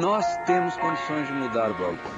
[0.00, 2.10] Nós temos condições de mudar o balcão.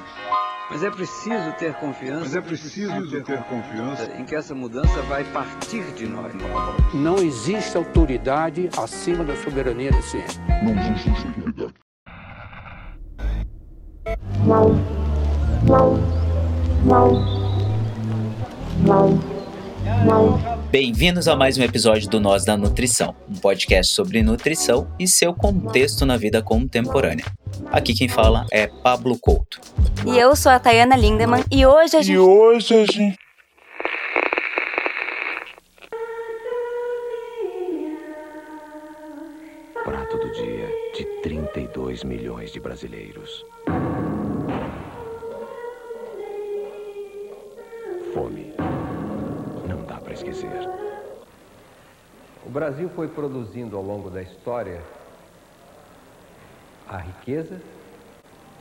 [0.70, 2.20] Mas é preciso ter confiança.
[2.20, 6.32] Mas é preciso ter, ter confiança em que essa mudança vai partir de nós.
[6.94, 10.40] Não existe autoridade acima da soberania da ciência.
[10.62, 11.74] Não existe autoridade.
[14.46, 14.72] Não.
[15.68, 15.96] Não.
[16.86, 17.12] Não.
[18.86, 19.36] Não.
[20.06, 20.56] Não.
[20.70, 25.34] Bem-vindos a mais um episódio do Nós da Nutrição, um podcast sobre nutrição e seu
[25.34, 27.24] contexto na vida contemporânea.
[27.76, 29.60] Aqui quem fala é Pablo Couto.
[30.06, 32.14] E eu sou a Tayana Lindemann e hoje a gente.
[32.14, 33.18] E hoje a gente.
[39.84, 43.44] Prato do dia de 32 milhões de brasileiros.
[48.14, 48.54] Fome.
[49.68, 50.48] Não dá para esquecer.
[52.46, 54.80] O Brasil foi produzindo ao longo da história
[56.88, 57.60] a riqueza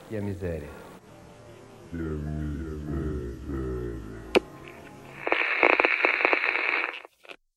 [0.09, 0.69] e a miséria.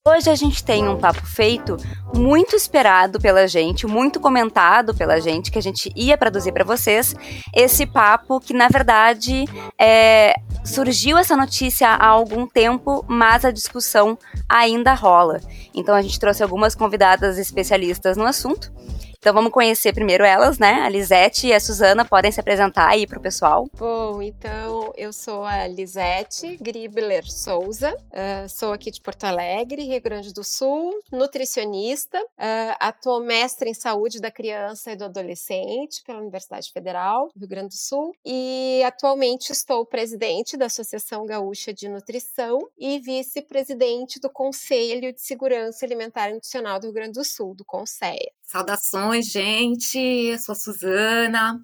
[0.07, 1.77] Hoje a gente tem um papo feito
[2.15, 7.15] muito esperado pela gente, muito comentado pela gente, que a gente ia produzir para vocês.
[7.55, 9.45] Esse papo que, na verdade,
[9.79, 15.41] é, surgiu essa notícia há algum tempo, mas a discussão ainda rola.
[15.75, 18.73] Então a gente trouxe algumas convidadas especialistas no assunto.
[19.19, 20.75] Então vamos conhecer primeiro elas, né?
[20.83, 23.69] A Lisete e a Suzana podem se apresentar aí pro pessoal.
[23.77, 30.01] Bom, então eu sou a Lisete Gribler Souza, uh, sou aqui de Porto Alegre, Rio
[30.01, 36.21] Grande do Sul, nutricionista, uh, atuo mestre em saúde da criança e do adolescente pela
[36.21, 41.89] Universidade Federal do Rio Grande do Sul e atualmente estou presidente da Associação Gaúcha de
[41.89, 47.53] Nutrição e vice-presidente do Conselho de Segurança Alimentar e Nutricional do Rio Grande do Sul,
[47.57, 48.38] do CONSEA.
[48.49, 49.99] Saudações, gente.
[49.99, 51.61] Eu sou a Suzana.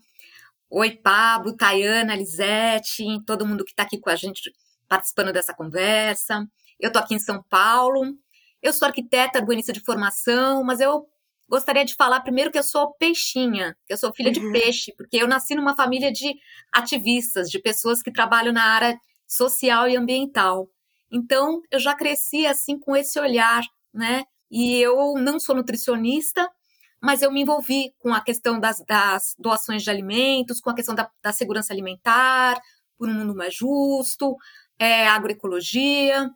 [0.69, 4.53] Oi, Pablo, Tayana, Lisete, todo mundo que está aqui com a gente
[4.87, 6.47] participando dessa conversa.
[6.79, 8.15] Eu estou aqui em São Paulo.
[8.61, 11.09] Eu sou arquiteta urbanista de formação, mas eu
[11.49, 14.53] gostaria de falar primeiro que eu sou peixinha, eu sou filha de Uhum.
[14.53, 16.35] peixe, porque eu nasci numa família de
[16.71, 20.69] ativistas, de pessoas que trabalham na área social e ambiental.
[21.11, 24.25] Então, eu já cresci assim com esse olhar, né?
[24.51, 26.47] E eu não sou nutricionista,
[27.05, 30.95] mas eu me envolvi com a questão das, das doações de alimentos, com a questão
[30.95, 32.59] da, da, segurança alimentar,
[32.97, 34.35] por um mundo mais justo,
[34.79, 36.31] é, agroecologia.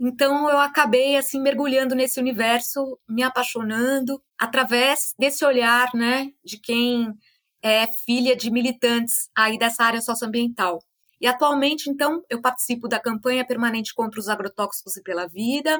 [0.00, 7.12] Então eu acabei assim mergulhando nesse universo, me apaixonando através desse olhar, né, de quem
[7.62, 10.78] é filha de militantes aí dessa área socioambiental.
[11.20, 15.78] E atualmente, então, eu participo da campanha permanente contra os agrotóxicos e pela vida,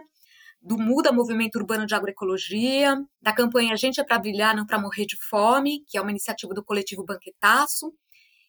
[0.67, 5.07] do MUDA, Movimento Urbano de Agroecologia, da campanha Gente é para Brilhar, Não para Morrer
[5.07, 7.95] de Fome, que é uma iniciativa do coletivo Banquetaço,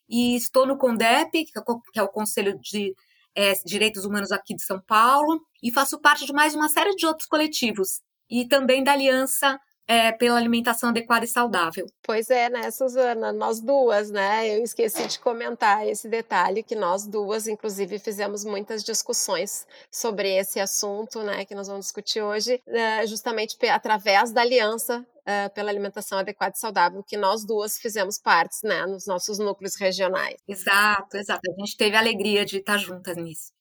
[0.10, 2.96] e estou no CONDEP, que é o Conselho de
[3.36, 7.06] é, Direitos Humanos aqui de São Paulo, e faço parte de mais uma série de
[7.06, 11.86] outros coletivos, e também da Aliança é, pela alimentação adequada e saudável.
[12.04, 13.32] Pois é, né, Suzana?
[13.32, 14.58] Nós duas, né?
[14.58, 20.60] Eu esqueci de comentar esse detalhe que nós duas, inclusive, fizemos muitas discussões sobre esse
[20.60, 22.62] assunto, né, que nós vamos discutir hoje,
[23.08, 28.60] justamente através da aliança Uh, pela alimentação adequada e saudável, que nós duas fizemos partes,
[28.64, 30.38] né, nos nossos núcleos regionais.
[30.48, 31.42] Exato, exato.
[31.52, 33.52] A gente teve a alegria de estar juntas nisso.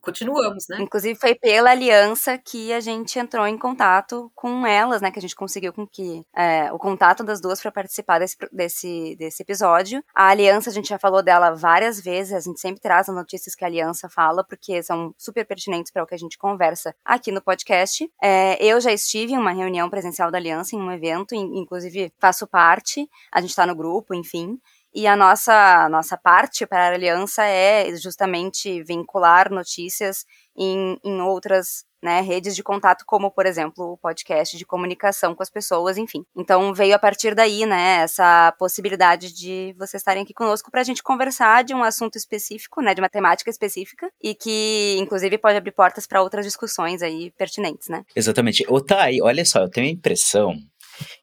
[0.00, 0.78] Continuamos, né?
[0.80, 5.10] Inclusive foi pela aliança que a gente entrou em contato com elas, né?
[5.10, 9.16] Que a gente conseguiu com que é, o contato das duas para participar desse, desse,
[9.16, 10.02] desse episódio.
[10.14, 13.54] A aliança, a gente já falou dela várias vezes, a gente sempre traz as notícias
[13.54, 17.30] que a aliança fala, porque são super pertinentes para o que a gente conversa aqui
[17.30, 18.08] no podcast.
[18.22, 22.46] É, eu já estive em uma reunião presencial da aliança, em um evento, inclusive faço
[22.46, 24.58] parte, a gente está no grupo, enfim.
[24.94, 30.24] E a nossa, nossa parte para a aliança é justamente vincular notícias
[30.56, 35.42] em, em outras né, redes de contato, como, por exemplo, o podcast de comunicação com
[35.42, 36.22] as pessoas, enfim.
[36.36, 40.84] Então veio a partir daí, né, essa possibilidade de vocês estarem aqui conosco para a
[40.84, 45.56] gente conversar de um assunto específico, né, de uma temática específica, e que, inclusive, pode
[45.56, 48.04] abrir portas para outras discussões aí pertinentes, né?
[48.14, 48.66] Exatamente.
[48.68, 50.54] Ô, Thay, olha só, eu tenho a impressão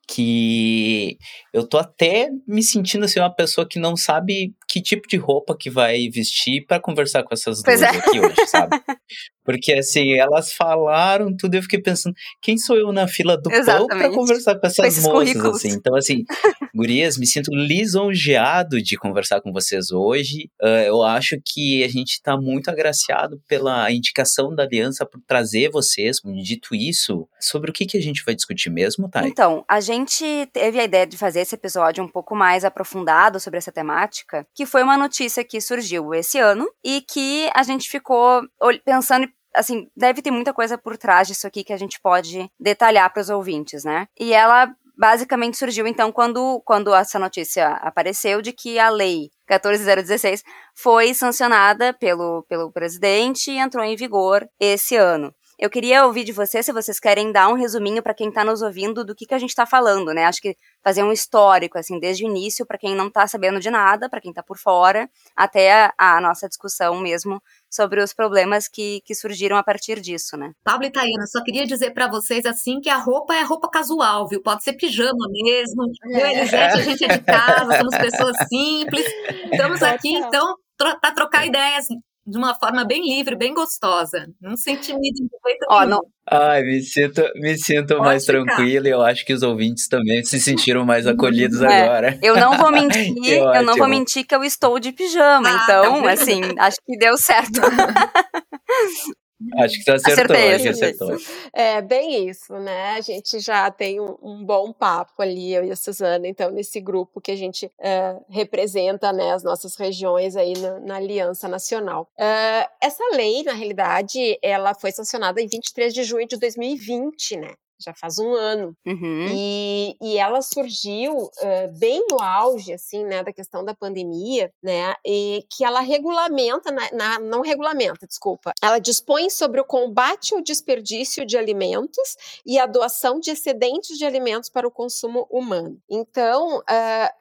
[0.08, 1.18] que
[1.54, 5.56] eu tô até me sentindo assim uma pessoa que não sabe que tipo de roupa
[5.58, 7.98] que vai vestir para conversar com essas Pois duas é.
[7.98, 8.78] aqui hoje, sabe?
[9.44, 13.50] Porque assim, elas falaram tudo e eu fiquei pensando, quem sou eu na fila do
[13.50, 14.16] pão pra Exatamente.
[14.16, 15.58] conversar com Com essas esses moças, currículos.
[15.58, 15.70] assim?
[15.70, 16.24] Então, assim,
[16.76, 20.50] gurias, me sinto lisonjeado de conversar com vocês hoje.
[20.62, 25.70] Ah, eu acho que a gente tá muito agraciado pela indicação da Aliança por trazer
[25.70, 26.18] vocês.
[26.44, 29.28] Dito isso, sobre o que, que a gente vai discutir mesmo, Thay?
[29.28, 30.24] Então, a gente
[30.54, 34.66] teve a ideia de fazer esse episódio um pouco mais aprofundado sobre essa temática, que
[34.66, 38.42] foi uma notícia que surgiu esse ano e que a gente ficou
[38.86, 43.12] pensando assim, deve ter muita coisa por trás disso aqui que a gente pode detalhar
[43.12, 44.08] para os ouvintes, né?
[44.20, 50.44] E ela basicamente surgiu então quando, quando essa notícia apareceu de que a lei 14016
[50.76, 55.34] foi sancionada pelo, pelo presidente e entrou em vigor esse ano.
[55.62, 58.64] Eu queria ouvir de vocês se vocês querem dar um resuminho para quem está nos
[58.64, 60.26] ouvindo do que, que a gente está falando, né?
[60.26, 63.70] Acho que fazer um histórico, assim, desde o início, para quem não está sabendo de
[63.70, 67.40] nada, para quem está por fora, até a, a nossa discussão mesmo
[67.72, 70.52] sobre os problemas que, que surgiram a partir disso, né?
[70.64, 74.28] Pablo e Tayana, só queria dizer pra vocês assim que a roupa é roupa casual,
[74.28, 74.42] viu?
[74.42, 75.84] Pode ser pijama mesmo.
[76.06, 79.06] Eu e a Elisete, a gente é de casa, somos pessoas simples.
[79.52, 81.88] Estamos aqui, então, para trocar ideias
[82.26, 84.28] de uma forma bem livre, bem gostosa.
[84.40, 85.90] Não se intimidem de jeito nenhum.
[85.90, 88.44] não, Ai, me sinto, me sinto Pode mais ficar.
[88.46, 92.20] tranquilo e eu acho que os ouvintes também se sentiram mais acolhidos É, agora.
[92.22, 93.88] eu não vou mentir, eu não vou ótimo.
[93.88, 97.60] mentir que eu estou de pijama, Ah, então, tá assim, acho que deu certo.
[99.58, 101.18] Acho que você acertou, Acertei, acho que acertou.
[101.54, 102.92] É bem isso, né?
[102.92, 106.80] A gente já tem um, um bom papo ali, eu e a Suzana, então, nesse
[106.80, 112.08] grupo que a gente eh, representa né, as nossas regiões aí na, na Aliança Nacional.
[112.18, 117.54] Eh, essa lei, na realidade, ela foi sancionada em 23 de junho de 2020, né?
[117.84, 118.76] Já faz um ano.
[118.86, 119.28] Uhum.
[119.32, 124.94] E, e ela surgiu eh, bem no auge, assim, né, da questão da pandemia, né,
[125.06, 130.42] e que ela regulamenta, na, na- não regulamenta, desculpa, ela dispõe sobre o combate ao
[130.42, 135.78] desperdício de alimentos e a doação de excedentes de alimentos para o consumo humano.
[135.90, 136.62] Então,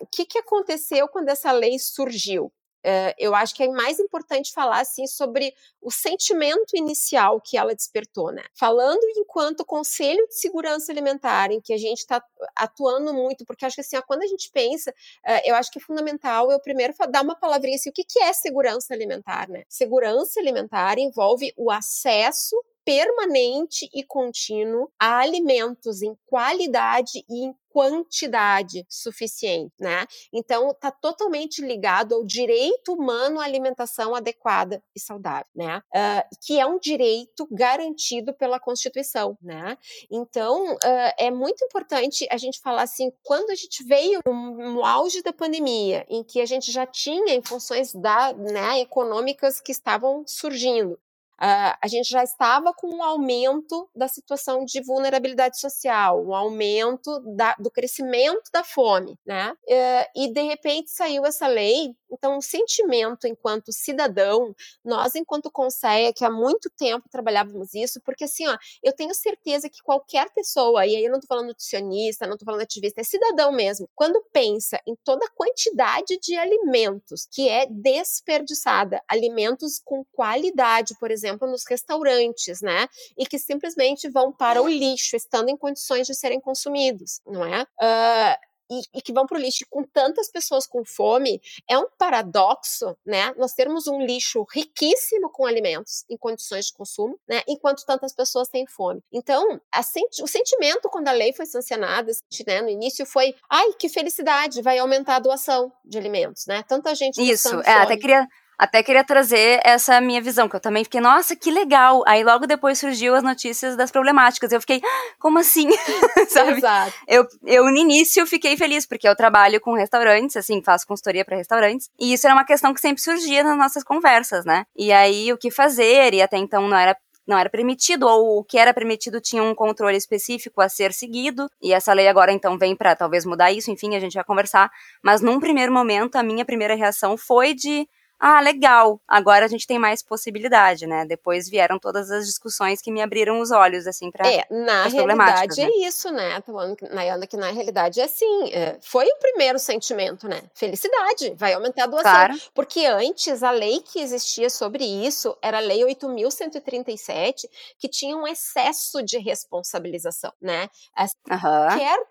[0.00, 2.52] o que, que aconteceu quando essa lei surgiu?
[2.84, 7.74] Eh, eu acho que é mais importante falar assim sobre o sentimento inicial que ela
[7.74, 8.42] despertou, né?
[8.54, 12.22] Falando enquanto Conselho de Segurança Alimentar, em que a gente está
[12.56, 14.94] atuando muito, porque acho que assim, ó, quando a gente pensa,
[15.26, 18.18] eh, eu acho que é fundamental eu primeiro dar uma palavrinha assim, o que, que
[18.20, 19.64] é segurança alimentar, né?
[19.68, 28.84] Segurança alimentar envolve o acesso permanente e contínuo a alimentos em qualidade e em quantidade
[28.88, 30.04] suficiente, né?
[30.32, 35.80] Então, está totalmente ligado ao direito humano à alimentação adequada e saudável, né?
[35.94, 39.78] Ah, que é um direito garantido pela Constituição, né?
[40.10, 44.84] Então, ah, é muito importante a gente falar assim, quando a gente veio no, no
[44.84, 49.70] auge da pandemia, em que a gente já tinha em funções da, né, econômicas que
[49.70, 50.98] estavam surgindo,
[51.40, 57.20] ah, a gente já estava com um aumento da situação de vulnerabilidade social, um aumento
[57.36, 59.54] da- do crescimento da fome, né?
[59.68, 64.54] Eh, e de repente saiu essa lei, então o sentimento enquanto cidadão,
[64.84, 69.68] nós enquanto Conceia, que há muito tempo trabalhávamos isso, porque assim, ó, eu tenho certeza
[69.68, 73.04] que qualquer pessoa, e aí eu não tô falando nutricionista, não tô falando ativista, é
[73.04, 80.04] cidadão mesmo, quando pensa em toda a quantidade de alimentos que é desperdiçada, alimentos com
[80.12, 82.86] qualidade, por exemplo, nos restaurantes, né?
[83.16, 87.66] E que simplesmente vão para o lixo, estando em condições de serem consumidos, não é?
[87.80, 88.38] Ah,
[88.70, 92.96] e, e que vão para o lixo com tantas pessoas com fome, é um paradoxo,
[93.04, 93.34] né?
[93.36, 97.42] Nós termos um lixo riquíssimo com alimentos em condições de consumo, né?
[97.48, 99.02] Enquanto tantas pessoas têm fome.
[99.12, 102.12] Então, senti- o sentimento quando a lei foi sancionada,
[102.46, 106.62] né, no início foi, ai, que felicidade, vai aumentar a doação de alimentos, né?
[106.66, 108.26] Tanta gente Isso, é, até queria,
[108.60, 112.02] até queria trazer essa minha visão, que eu também fiquei, nossa, que legal.
[112.06, 114.52] Aí logo depois surgiu as notícias das problemáticas.
[114.52, 115.66] Eu fiquei, "Ah, como assim?
[116.28, 116.58] Sabe?
[116.58, 116.92] Exato.
[117.08, 121.38] Eu, eu, no início, fiquei feliz, porque eu trabalho com restaurantes, assim, faço consultoria para
[121.38, 124.64] restaurantes, e isso era uma questão que sempre surgia nas nossas conversas, né?
[124.76, 126.94] E aí, o que fazer, e até então não era
[127.26, 131.48] não era permitido, ou o que era permitido tinha um controle específico a ser seguido,
[131.62, 134.68] e essa lei agora então vem para talvez mudar isso, enfim, a gente vai conversar.
[135.02, 137.86] Mas num primeiro momento, a minha primeira reação foi de.
[138.22, 141.06] Ah, legal, agora a gente tem mais possibilidade, né?
[141.06, 145.60] Depois vieram todas as discussões que me abriram os olhos, assim, para É, na realidade
[145.62, 146.38] é isso, né?
[146.42, 150.42] Falando Nayana, que na realidade é assim, é, foi o primeiro sentimento, né?
[150.54, 152.10] Felicidade, vai aumentar a doação.
[152.12, 152.34] Claro.
[152.54, 157.48] Porque antes, a lei que existia sobre isso era a Lei 8.137,
[157.78, 160.68] que tinha um excesso de responsabilização, né?
[160.94, 161.68] As- Aham.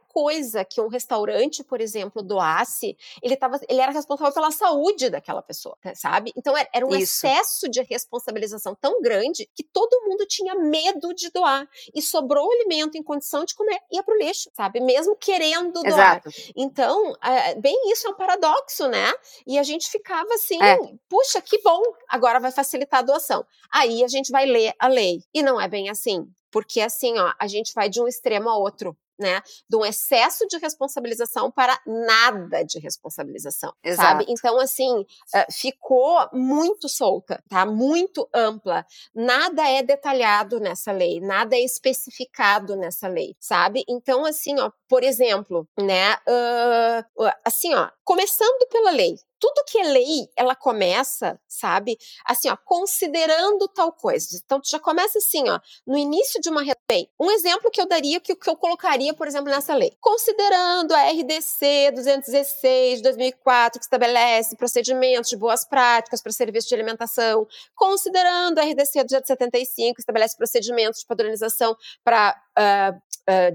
[0.10, 5.42] Coisa que um restaurante, por exemplo, doasse, ele, tava, ele era responsável pela saúde daquela
[5.42, 6.34] pessoa, né, sabe?
[6.36, 7.26] Então era, era um Isso.
[7.28, 11.68] excesso de responsabilização tão grande que todo mundo tinha medo de doar.
[11.94, 14.80] E sobrou o alimento em condição de comer, ia pro lixo, sabe?
[14.80, 15.88] Mesmo querendo doar.
[16.26, 16.30] Exato.
[16.56, 19.14] Então, é, bem isso é um paradoxo, né?
[19.46, 20.76] E a gente ficava assim, É.
[21.08, 23.46] puxa, que bom, agora vai facilitar a doação.
[23.72, 25.22] Aí a gente vai ler a lei.
[25.34, 26.28] E não é bem assim.
[26.52, 28.98] Porque assim, ó, a gente vai de um extremo a outro.
[29.20, 34.08] Né, de um excesso de responsabilização para nada de responsabilização, Exato.
[34.08, 34.26] sabe?
[34.30, 37.66] Então, assim, eh, ficou muito solta, tá?
[37.66, 38.86] Muito ampla.
[39.14, 43.84] Nada é detalhado nessa lei, nada é especificado nessa lei, sabe?
[43.90, 46.16] Então, assim, ó, por exemplo, né?
[46.26, 47.06] ah,
[47.44, 49.16] assim, ó, começando pela lei.
[49.40, 51.98] Tudo que é lei, ela começa, sabe?
[52.26, 54.28] Assim, ó, considerando tal coisa.
[54.44, 57.88] Então, tu já começa assim, ó, no início de uma bem, um exemplo que eu
[57.88, 59.94] daria, que, que eu colocaria, por exemplo, nessa lei.
[60.02, 66.76] Considerando a RDC 216 de 2004, que estabelece procedimentos de boas práticas para serviço de
[66.76, 72.94] alimentação, considerando a RDC 275, que estabelece procedimentos de padronização para ah,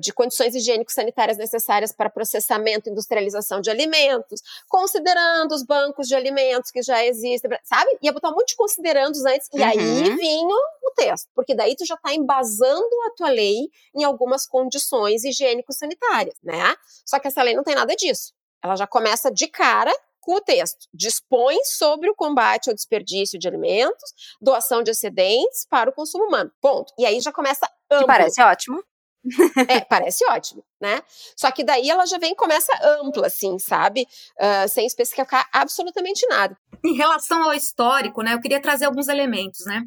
[0.01, 6.71] de condições higiênico-sanitárias necessárias para processamento e industrialização de alimentos, considerando os bancos de alimentos
[6.71, 7.91] que já existem, sabe?
[8.03, 10.17] Ia botar um monte de considerandos antes, e aí Uhum.
[10.17, 15.25] vinha o texto, porque daí tu já está embasando a tua lei em algumas condições
[15.25, 16.75] higiênico-sanitárias, né?
[17.05, 18.33] Só que essa lei não tem nada disso.
[18.63, 20.87] Ela já começa de cara com o texto.
[20.95, 26.51] Dispõe sobre o combate ao desperdício de alimentos, doação de excedentes para o consumo humano.
[26.63, 26.93] Ponto.
[26.99, 28.83] E aí já começa Que parece ótimo.
[29.69, 31.03] É, parece ótimo, né?
[31.37, 34.07] Só que daí ela já vem e começa ampla, assim, sabe?
[34.39, 36.57] Ah, sem especificar absolutamente nada.
[36.85, 39.83] Em relação ao histórico, né, eu queria trazer alguns elementos, né?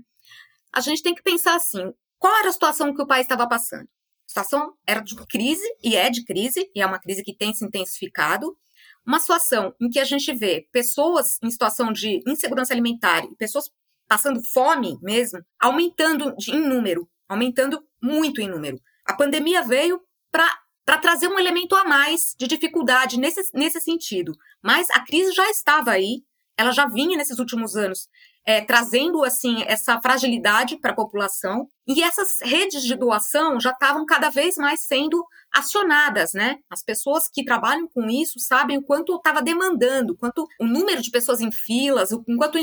[0.74, 3.84] A gente tem que pensar assim, qual era a situação que o país estava passando?
[3.84, 7.53] A situação era de crise, e é de crise, e é uma crise que tem
[7.53, 8.58] se intensificado.
[9.06, 13.72] Uma situação em que a gente vê pessoas em situação de insegurança alimentar e pessoas
[14.08, 18.79] passando fome mesmo, aumentando em número, aumentando muito em número.
[19.08, 24.34] A pandemia veio para trazer um elemento a mais de dificuldade nesse, nesse sentido.
[24.62, 26.24] Mas a crise já estava aí,
[26.58, 28.08] ela já vinha nesses últimos anos
[28.48, 34.06] é, trazendo assim essa fragilidade para a população e essas redes de doação já estavam
[34.06, 35.22] cada vez mais sendo
[35.54, 36.56] acionadas, né?
[36.70, 41.12] As pessoas que trabalham com isso sabem o quanto estava demandando, quanto o número de
[41.12, 42.58] pessoas em filas, o quanto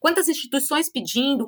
[0.00, 1.46] quantas instituições pedindo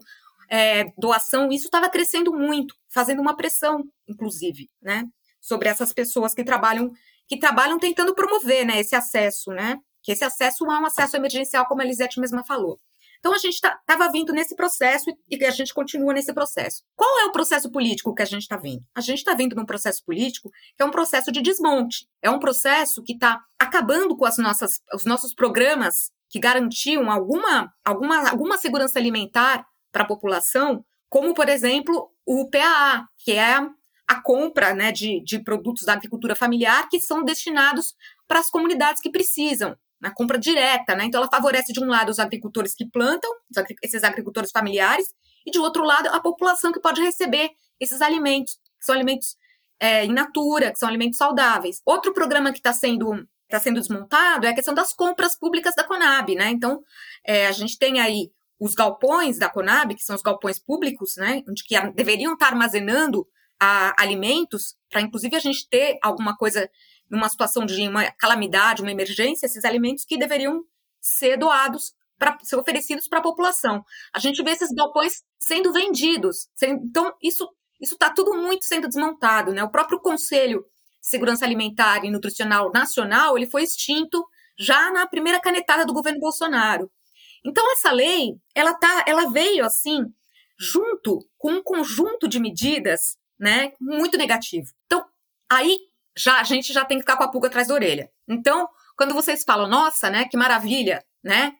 [0.51, 5.05] é, doação, isso estava crescendo muito, fazendo uma pressão, inclusive, né?
[5.41, 6.91] Sobre essas pessoas que trabalham
[7.29, 9.79] que trabalham tentando promover, né, esse acesso, né?
[10.03, 12.81] Que esse acesso é um acesso emergencial, como a Lisete mesma falou.
[13.21, 16.83] Então a gente estava vindo nesse processo e, e a gente continua nesse processo.
[16.97, 18.83] Qual é o processo político que a gente está vendo?
[18.95, 22.09] A gente está vendo num processo político que é um processo de desmonte.
[22.21, 27.73] É um processo que está acabando com as nossas, os nossos programas que garantiam alguma,
[27.85, 33.59] alguma, alguma segurança alimentar para a população, como, por exemplo, o PAA, que é
[34.09, 37.95] a compra né, de, de produtos da agricultura familiar que são destinados
[38.27, 41.05] para as comunidades que precisam, na compra direta, né?
[41.05, 43.31] Então ela favorece de um lado os agricultores que plantam,
[43.83, 45.07] esses agricultores familiares,
[45.45, 49.37] e de outro lado a população que pode receber esses alimentos, que são alimentos
[49.79, 51.81] é, in natura, que são alimentos saudáveis.
[51.85, 55.85] Outro programa que está sendo está sendo desmontado é a questão das compras públicas da
[55.85, 56.51] Conab, né?
[56.51, 56.83] Então
[57.25, 61.43] é, a gente tem aí os galpões da Conab, que são os galpões públicos, né?
[61.49, 63.27] Onde que deveriam estar armazenando
[63.59, 66.69] a- alimentos, para inclusive a gente ter alguma coisa
[67.11, 70.63] numa situação de uma calamidade, uma emergência, esses alimentos que deveriam
[71.01, 73.83] ser doados para ser oferecidos para a população.
[74.15, 76.49] A gente vê esses galpões sendo vendidos.
[76.55, 77.49] sendo- então, isso
[77.81, 79.53] isso está tudo muito sendo desmontado.
[79.55, 79.65] Né?
[79.65, 80.61] O próprio Conselho
[81.01, 84.23] de Segurança Alimentar e Nutricional Nacional ele foi extinto
[84.59, 86.91] já na primeira canetada do governo Bolsonaro.
[87.45, 90.05] Então, essa lei ela, tá, ela veio assim
[90.59, 94.67] junto com um conjunto de medidas né, muito negativo.
[94.85, 95.05] Então,
[95.51, 95.79] aí
[96.17, 98.11] já a gente já tem que ficar com a pulga atrás da orelha.
[98.29, 101.55] Então, quando vocês falam, nossa, né, que maravilha, né?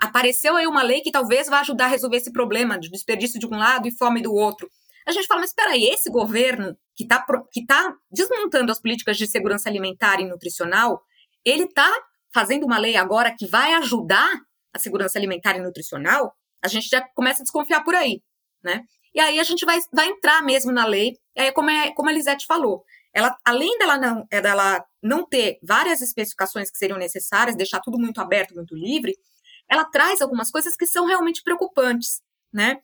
[0.00, 3.46] Apareceu aí uma lei que talvez vá ajudar a resolver esse problema de desperdício de
[3.46, 4.68] um lado e fome do outro.
[5.06, 9.16] A gente fala, mas espera aí, esse governo que está que tá desmontando as políticas
[9.16, 11.00] de segurança alimentar e nutricional,
[11.44, 11.90] ele está
[12.32, 14.28] fazendo uma lei agora que vai ajudar
[14.72, 16.34] a segurança alimentar e nutricional?
[16.62, 18.22] A gente já começa a desconfiar por aí,
[18.62, 18.84] né?
[19.14, 22.12] E aí a gente vai, vai entrar mesmo na lei, aí como, é, como a
[22.12, 27.56] Lisete falou, ela, além dela não, é dela não ter várias especificações que seriam necessárias,
[27.56, 29.16] deixar tudo muito aberto, muito livre,
[29.68, 32.20] ela traz algumas coisas que são realmente preocupantes,
[32.52, 32.78] né?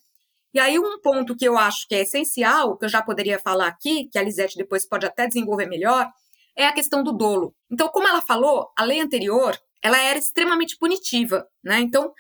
[0.53, 3.67] E aí um ponto que eu acho que é essencial, que eu já poderia falar
[3.67, 6.09] aqui, que a Lisete depois pode até desenvolver melhor,
[6.57, 7.55] é a questão do dolo.
[7.71, 11.79] Então, como ela falou, a lei anterior, ela era extremamente punitiva, né?
[11.81, 12.11] Então,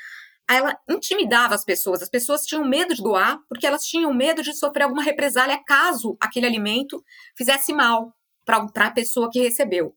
[0.46, 2.02] ela intimidava as pessoas.
[2.02, 6.14] As pessoas tinham medo de doar porque elas tinham medo de sofrer alguma represália caso
[6.20, 7.02] aquele alimento
[7.34, 9.96] fizesse mal para a pessoa que recebeu.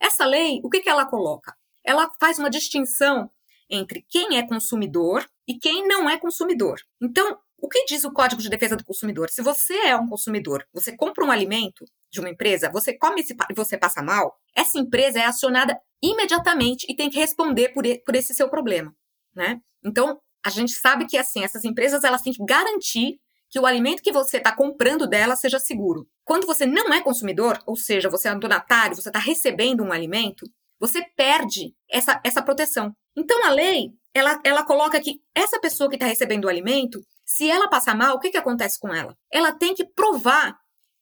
[0.00, 1.54] Essa lei, o que, que ela coloca?
[1.84, 3.30] Ela faz uma distinção
[3.68, 6.80] entre quem é consumidor e quem não é consumidor.
[6.98, 9.28] Então, o que diz o Código de Defesa do Consumidor?
[9.28, 13.36] Se você é um consumidor, você compra um alimento de uma empresa, você come esse,
[13.50, 18.14] e você passa mal, essa empresa é acionada imediatamente e tem que responder por, por
[18.16, 18.94] esse seu problema,
[19.34, 19.60] né?
[19.84, 23.18] Então, a gente sabe que assim, essas empresas elas têm que garantir
[23.48, 26.06] que o alimento que você está comprando dela seja seguro.
[26.24, 29.92] Quando você não é consumidor, ou seja, você é um donatário, você está recebendo um
[29.92, 30.46] alimento,
[30.80, 32.92] você perde essa, essa proteção.
[33.16, 37.48] Então, a lei, ela, ela coloca que essa pessoa que está recebendo o alimento, se
[37.48, 39.14] ela passar mal, o que, que acontece com ela?
[39.30, 40.56] Ela tem que provar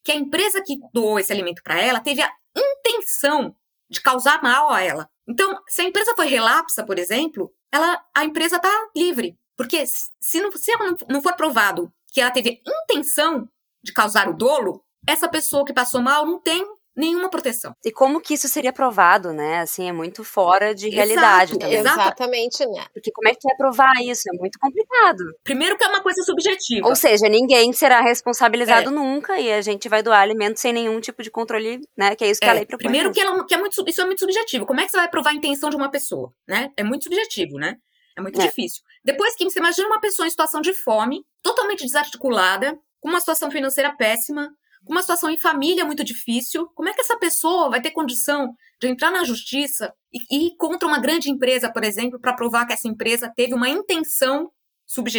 [0.04, 3.54] que a empresa que doou esse alimento para ela teve a intenção
[3.90, 5.10] de causar mal a ela.
[5.26, 9.38] Então, se a empresa foi relapsa, por exemplo, ela, a empresa está livre.
[9.56, 10.72] Porque se, não, se
[11.08, 13.48] não for provado que ela teve intenção
[13.82, 16.64] de causar o dolo, essa pessoa que passou mal não tem
[16.96, 17.74] nenhuma proteção.
[17.84, 19.60] E como que isso seria provado, né?
[19.60, 21.78] Assim, é muito fora de realidade Exato, também.
[21.78, 22.86] Exatamente, né?
[22.92, 24.22] Porque como é que é provar isso?
[24.32, 25.24] É muito complicado.
[25.44, 26.88] Primeiro que é uma coisa subjetiva.
[26.88, 28.92] Ou seja, ninguém será responsabilizado é.
[28.92, 32.14] nunca e a gente vai doar alimento sem nenhum tipo de controle, né?
[32.16, 32.84] Que é isso que é, a lei propõe.
[32.84, 34.66] Primeiro que, ela, que é muito, isso é muito subjetivo.
[34.66, 36.70] Como é que você vai provar a intenção de uma pessoa, né?
[36.76, 37.76] É muito subjetivo, né?
[38.16, 38.46] É muito é.
[38.46, 38.82] difícil.
[39.04, 43.50] Depois que você imagina uma pessoa em situação de fome, totalmente desarticulada, com uma situação
[43.50, 44.50] financeira péssima,
[44.84, 48.54] com uma situação em família muito difícil, como é que essa pessoa vai ter condição
[48.80, 52.72] de entrar na justiça e, ir contra uma grande empresa, por exemplo, para provar que
[52.72, 54.50] essa empresa teve uma intenção,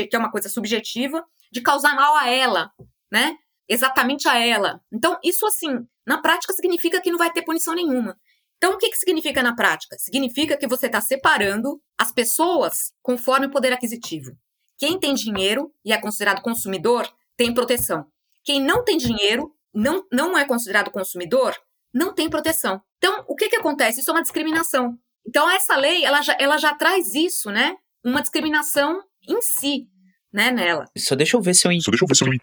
[0.09, 2.71] que é uma coisa subjetiva, de causar mal a ela,
[3.11, 3.35] né?
[3.69, 4.81] Exatamente a ela.
[4.91, 8.17] Então, isso, assim, na prática significa que não vai ter punição nenhuma.
[8.57, 9.97] Então, o que, que significa na prática?
[9.97, 14.31] Significa que você está separando as pessoas conforme o poder aquisitivo.
[14.77, 18.10] Quem tem dinheiro e é considerado consumidor tem proteção.
[18.43, 21.55] Quem não tem dinheiro, não, não é considerado consumidor,
[21.93, 22.81] não tem proteção.
[22.97, 23.99] Então, o que, que acontece?
[23.99, 24.97] Isso é uma discriminação.
[25.27, 27.75] Então, essa lei, ela já, ela já traz isso, né?
[28.03, 29.87] Uma discriminação em si,
[30.33, 30.85] né, nela.
[30.97, 31.81] Só deixa eu ver se eu...
[31.81, 32.33] Só deixa eu ver se eu...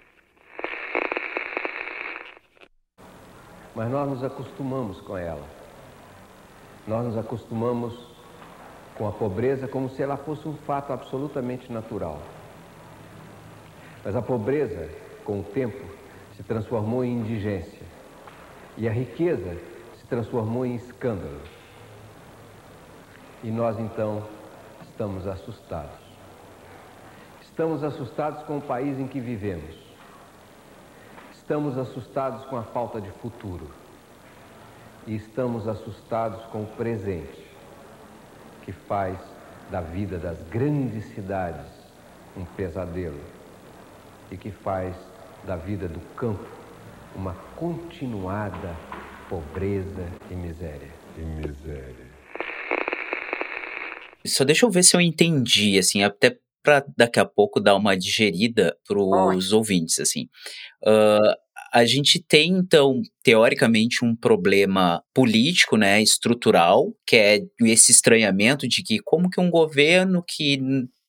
[3.75, 5.49] Mas nós nos acostumamos com ela.
[6.87, 7.95] Nós nos acostumamos
[8.97, 12.21] com a pobreza como se ela fosse um fato absolutamente natural.
[14.05, 14.91] Mas a pobreza,
[15.29, 15.85] com o tempo,
[16.39, 17.87] se transformou em indigência.
[18.79, 19.59] E a riqueza
[20.01, 21.43] se transformou em escândalo.
[23.45, 24.27] E nós então
[24.81, 25.99] estamos assustados.
[27.43, 29.77] Estamos assustados com o país em que vivemos.
[31.35, 33.69] Estamos assustados com a falta de futuro
[35.07, 37.47] e estamos assustados com o presente,
[38.63, 39.19] que faz
[39.71, 41.67] da vida das grandes cidades
[42.35, 43.21] um pesadelo
[44.31, 44.95] e que faz
[45.45, 46.45] da vida do campo
[47.15, 48.77] uma continuada
[49.29, 50.93] pobreza e miséria.
[51.17, 52.09] E miséria.
[54.27, 57.97] Só deixa eu ver se eu entendi, assim, até para daqui a pouco dar uma
[57.97, 60.29] digerida para os ouvintes, assim.
[60.85, 61.35] Uh,
[61.73, 68.83] a gente tem, então, teoricamente, um problema político, né, estrutural, que é esse estranhamento de
[68.83, 70.61] que como que um governo que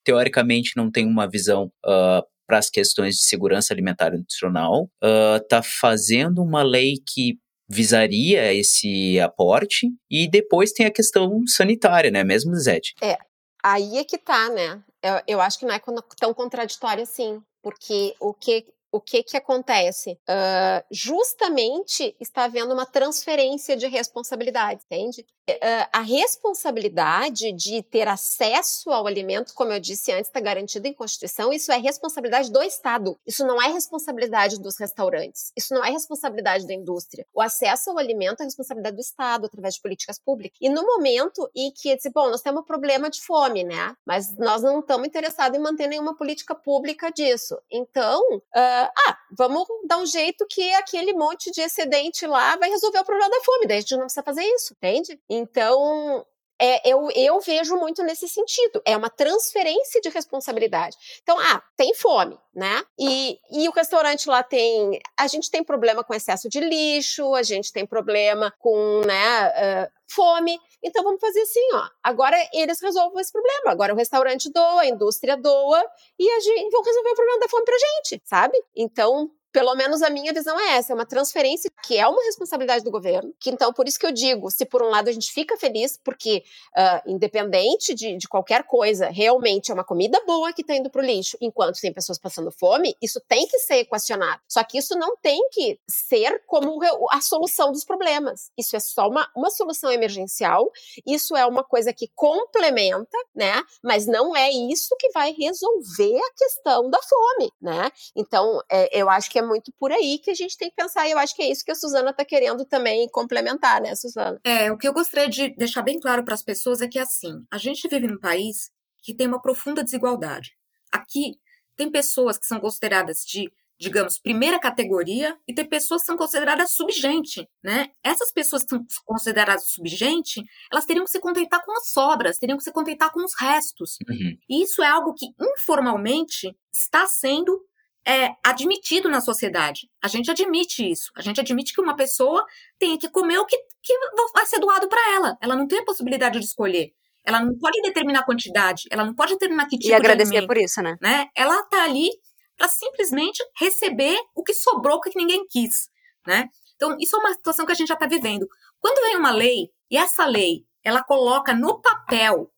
[0.04, 4.90] teoricamente não tem uma visão uh, para as questões de segurança alimentar e nutricional
[5.38, 7.38] está uh, fazendo uma lei que
[7.70, 12.96] visaria esse aporte e depois tem a questão sanitária, né, mesmo, Zete?
[13.00, 13.16] É,
[13.64, 14.82] aí é que tá, né?
[15.04, 15.80] Eu, eu acho que não é
[16.20, 20.20] tão contraditório assim, porque o que o que que acontece?
[20.30, 25.26] Uh, justamente está havendo uma transferência de responsabilidade, entende?
[25.50, 30.94] Uh, a responsabilidade de ter acesso ao alimento, como eu disse antes, está garantida em
[30.94, 33.20] Constituição, isso é responsabilidade do Estado.
[33.26, 35.52] Isso não é responsabilidade dos restaurantes.
[35.58, 37.26] Isso não é responsabilidade da indústria.
[37.34, 40.58] O acesso ao alimento é responsabilidade do Estado, através de políticas públicas.
[40.62, 43.96] E no momento em que, bom, nós temos um problema de fome, né?
[44.06, 47.58] Mas nós não estamos interessados em manter nenhuma política pública disso.
[47.72, 53.00] Então, uh, ah, vamos dar um jeito que aquele monte de excedente lá vai resolver
[53.00, 53.68] o problema da fome.
[53.68, 55.20] Daí a gente não precisa fazer isso, entende?
[55.30, 56.26] Então,
[56.62, 58.82] é, eu, eu vejo muito nesse sentido.
[58.86, 60.98] É uma transferência de responsabilidade.
[61.24, 62.84] Então, ah, tem fome, né?
[63.00, 65.00] E, e o restaurante lá tem.
[65.18, 69.48] A gente tem problema com excesso de lixo, a gente tem problema com, né?
[69.50, 70.60] Uh, fome.
[70.84, 71.88] Então vamos fazer assim, ó.
[72.04, 73.72] Agora eles resolvem esse problema.
[73.72, 75.84] Agora o restaurante doa, a indústria doa
[76.18, 78.58] e a gente vão resolver o problema da fome pra gente, sabe?
[78.76, 82.84] Então pelo menos a minha visão é essa, é uma transferência que é uma responsabilidade
[82.84, 85.32] do governo, que então, por isso que eu digo, se por um lado a gente
[85.32, 86.44] fica feliz, porque
[86.78, 91.02] uh, independente de, de qualquer coisa, realmente é uma comida boa que está indo para
[91.02, 94.42] o lixo, enquanto tem pessoas passando fome, isso tem que ser equacionado.
[94.48, 96.80] Só que isso não tem que ser como
[97.12, 98.52] a solução dos problemas.
[98.58, 100.72] Isso é só uma, uma solução emergencial,
[101.06, 103.62] isso é uma coisa que complementa, né?
[103.84, 107.92] Mas não é isso que vai resolver a questão da fome, né?
[108.16, 111.08] Então, é, eu acho que é muito por aí que a gente tem que pensar,
[111.08, 114.40] e eu acho que é isso que a Suzana está querendo também complementar, né, Suzana?
[114.44, 117.44] É, o que eu gostaria de deixar bem claro para as pessoas é que, assim,
[117.52, 118.72] a gente vive num país
[119.02, 120.52] que tem uma profunda desigualdade.
[120.92, 121.40] Aqui,
[121.76, 126.72] tem pessoas que são consideradas de digamos, primeira categoria, e tem pessoas que são consideradas
[126.72, 127.90] subgente, né?
[128.04, 132.58] Essas pessoas que são consideradas subgente, elas teriam que se contentar com as sobras, teriam
[132.58, 133.98] que se contentar com os restos.
[134.08, 134.38] Uhum.
[134.50, 137.66] E isso é algo que, informalmente, está sendo
[138.06, 139.90] é, admitido na sociedade.
[140.02, 141.12] A gente admite isso.
[141.16, 142.46] A gente admite que uma pessoa
[142.78, 143.94] tem que comer o que, que
[144.34, 145.38] vai ser doado para ela.
[145.42, 146.94] Ela não tem a possibilidade de escolher.
[147.26, 150.38] Ela não pode determinar a quantidade, ela não pode determinar que tipo e agradecer de
[150.38, 150.98] alimento, por isso, né?
[151.02, 151.28] né?
[151.36, 152.10] Ela tá ali
[152.58, 155.90] para simplesmente receber o que sobrou que ninguém quis,
[156.26, 156.48] né?
[156.76, 158.48] Então, isso é uma situação que a gente já está vivendo.
[158.80, 162.52] Quando vem uma lei, e essa lei, ela coloca no papel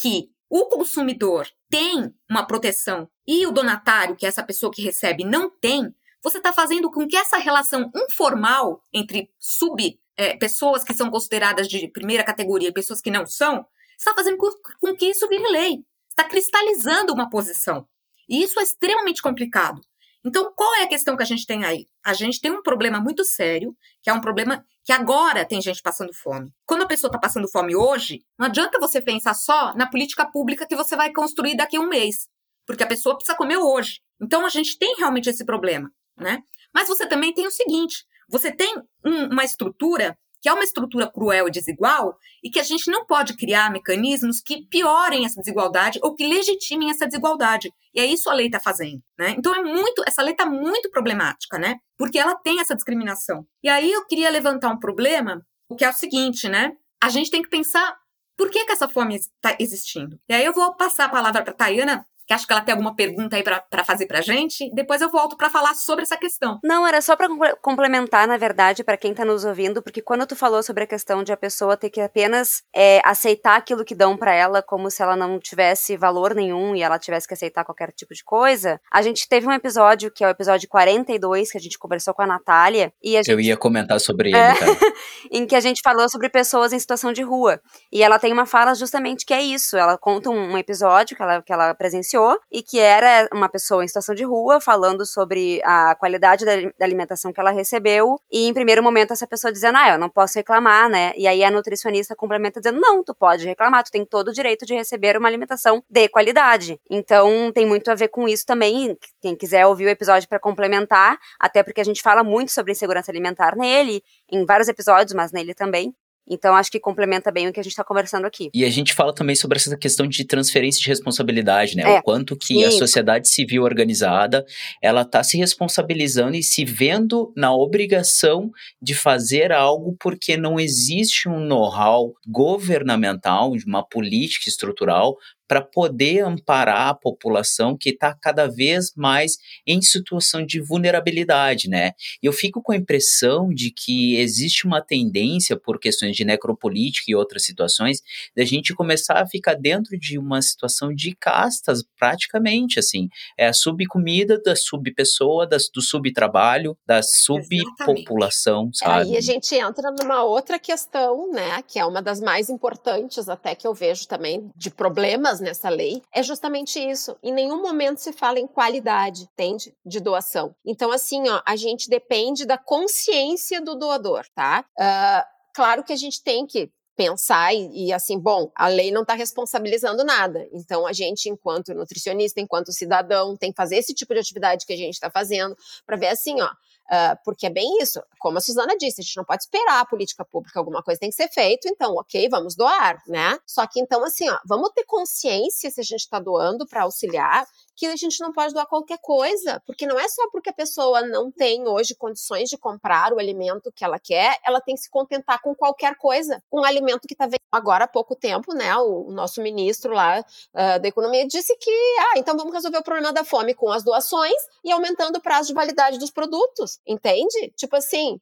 [0.00, 5.24] que o consumidor tem uma proteção e o donatário, que é essa pessoa que recebe,
[5.24, 10.94] não tem, você está fazendo com que essa relação informal entre sub é, pessoas que
[10.94, 13.66] são consideradas de primeira categoria e pessoas que não são,
[13.98, 15.84] está fazendo com, com que isso vire lei.
[16.08, 17.86] Está cristalizando uma posição.
[18.28, 19.80] E isso é extremamente complicado.
[20.24, 21.86] Então, qual é a questão que a gente tem aí?
[22.04, 25.82] A gente tem um problema muito sério, que é um problema que agora tem gente
[25.82, 26.52] passando fome.
[26.64, 30.66] Quando a pessoa está passando fome hoje, não adianta você pensar só na política pública
[30.66, 32.28] que você vai construir daqui a um mês,
[32.66, 34.00] porque a pessoa precisa comer hoje.
[34.20, 36.42] Então, a gente tem realmente esse problema, né?
[36.74, 41.10] Mas você também tem o seguinte: você tem um, uma estrutura que é uma estrutura
[41.10, 45.98] cruel e desigual e que a gente não pode criar mecanismos que piorem essa desigualdade
[46.02, 47.72] ou que legitimem essa desigualdade.
[47.94, 49.34] E é isso a lei está fazendo, né?
[49.36, 51.78] Então é muito, essa lei está muito problemática, né?
[51.96, 53.46] Porque ela tem essa discriminação.
[53.62, 56.72] E aí eu queria levantar um problema, o que é o seguinte, né?
[57.02, 57.96] A gente tem que pensar
[58.36, 60.16] por que, que essa fome está existindo.
[60.28, 62.72] E aí eu vou passar a palavra para a Tayana que acho que ela tem
[62.72, 64.68] alguma pergunta aí para fazer pra gente.
[64.74, 66.58] Depois eu volto para falar sobre essa questão.
[66.62, 67.28] Não, era só para
[67.62, 71.22] complementar, na verdade, para quem tá nos ouvindo, porque quando tu falou sobre a questão
[71.22, 75.02] de a pessoa ter que apenas é, aceitar aquilo que dão para ela como se
[75.02, 79.02] ela não tivesse valor nenhum e ela tivesse que aceitar qualquer tipo de coisa, a
[79.02, 82.26] gente teve um episódio, que é o episódio 42, que a gente conversou com a
[82.26, 82.92] Natália.
[83.02, 83.30] E a gente...
[83.30, 84.66] Eu ia comentar sobre ele, é, tá?
[85.30, 87.60] em que a gente falou sobre pessoas em situação de rua.
[87.92, 89.76] E ela tem uma fala justamente que é isso.
[89.76, 92.15] Ela conta um episódio que ela, que ela presenciou
[92.50, 96.84] e que era uma pessoa em situação de rua falando sobre a qualidade da, da,
[96.84, 100.38] alimentação que ela recebeu e em primeiro momento essa pessoa dizendo, ah, eu não posso
[100.38, 101.12] reclamar, né?
[101.16, 104.64] E aí a nutricionista complementa dizendo, não, tu pode reclamar, tu tem todo o direito
[104.64, 106.80] de receber uma alimentação de qualidade.
[106.90, 108.96] Então tem muito a ver com isso também.
[109.20, 113.10] Quem quiser ouvir o episódio para complementar, até porque a gente fala muito sobre insegurança
[113.10, 115.94] alimentar nele, em vários episódios, mas nele também.
[116.28, 118.50] Então, acho que complementa bem o que a gente está conversando aqui.
[118.52, 121.82] E a gente fala também sobre essa questão de transferência de responsabilidade, né?
[121.82, 121.98] É.
[121.98, 124.44] O quanto que a sociedade civil organizada,
[124.82, 128.50] ela está se responsabilizando e se vendo na obrigação
[128.82, 135.16] de fazer algo porque não existe um know-how governamental, uma política estrutural
[135.48, 141.92] para poder amparar a população que está cada vez mais em situação de vulnerabilidade, né?
[142.22, 147.14] Eu fico com a impressão de que existe uma tendência por questões de necropolítica e
[147.14, 148.02] outras situações
[148.36, 153.52] da gente começar a ficar dentro de uma situação de castas, praticamente assim, é a
[153.52, 159.10] subcomida da subpessoa, das, do subtrabalho, da subpopulação, sabe?
[159.10, 163.54] Aí a gente entra numa outra questão, né, que é uma das mais importantes até
[163.54, 167.16] que eu vejo também de problemas nessa lei é justamente isso.
[167.22, 169.74] Em nenhum momento se fala em qualidade, entende?
[169.84, 170.54] De doação.
[170.64, 174.64] Então, assim, ó, a gente depende da consciência do doador, tá?
[174.78, 179.02] Uh, claro que a gente tem que pensar e, e, assim, bom, a lei não
[179.02, 180.48] está responsabilizando nada.
[180.52, 184.72] Então, a gente, enquanto nutricionista, enquanto cidadão, tem que fazer esse tipo de atividade que
[184.72, 186.48] a gente está fazendo para ver assim, ó,
[186.86, 189.84] Uh, porque é bem isso, como a Suzana disse, a gente não pode esperar a
[189.84, 193.36] política pública, alguma coisa tem que ser feito, então, ok, vamos doar, né?
[193.44, 197.44] Só que então, assim, ó, vamos ter consciência se a gente está doando para auxiliar,
[197.76, 201.02] que a gente não pode doar qualquer coisa, porque não é só porque a pessoa
[201.02, 204.90] não tem hoje condições de comprar o alimento que ela quer, ela tem que se
[204.90, 208.74] contentar com qualquer coisa, com um alimento que está vendo agora há pouco tempo, né?
[208.76, 212.82] O, o nosso ministro lá uh, da economia disse que, ah, então vamos resolver o
[212.82, 217.52] problema da fome com as doações e aumentando o prazo de validade dos produtos, entende?
[217.56, 218.18] Tipo assim,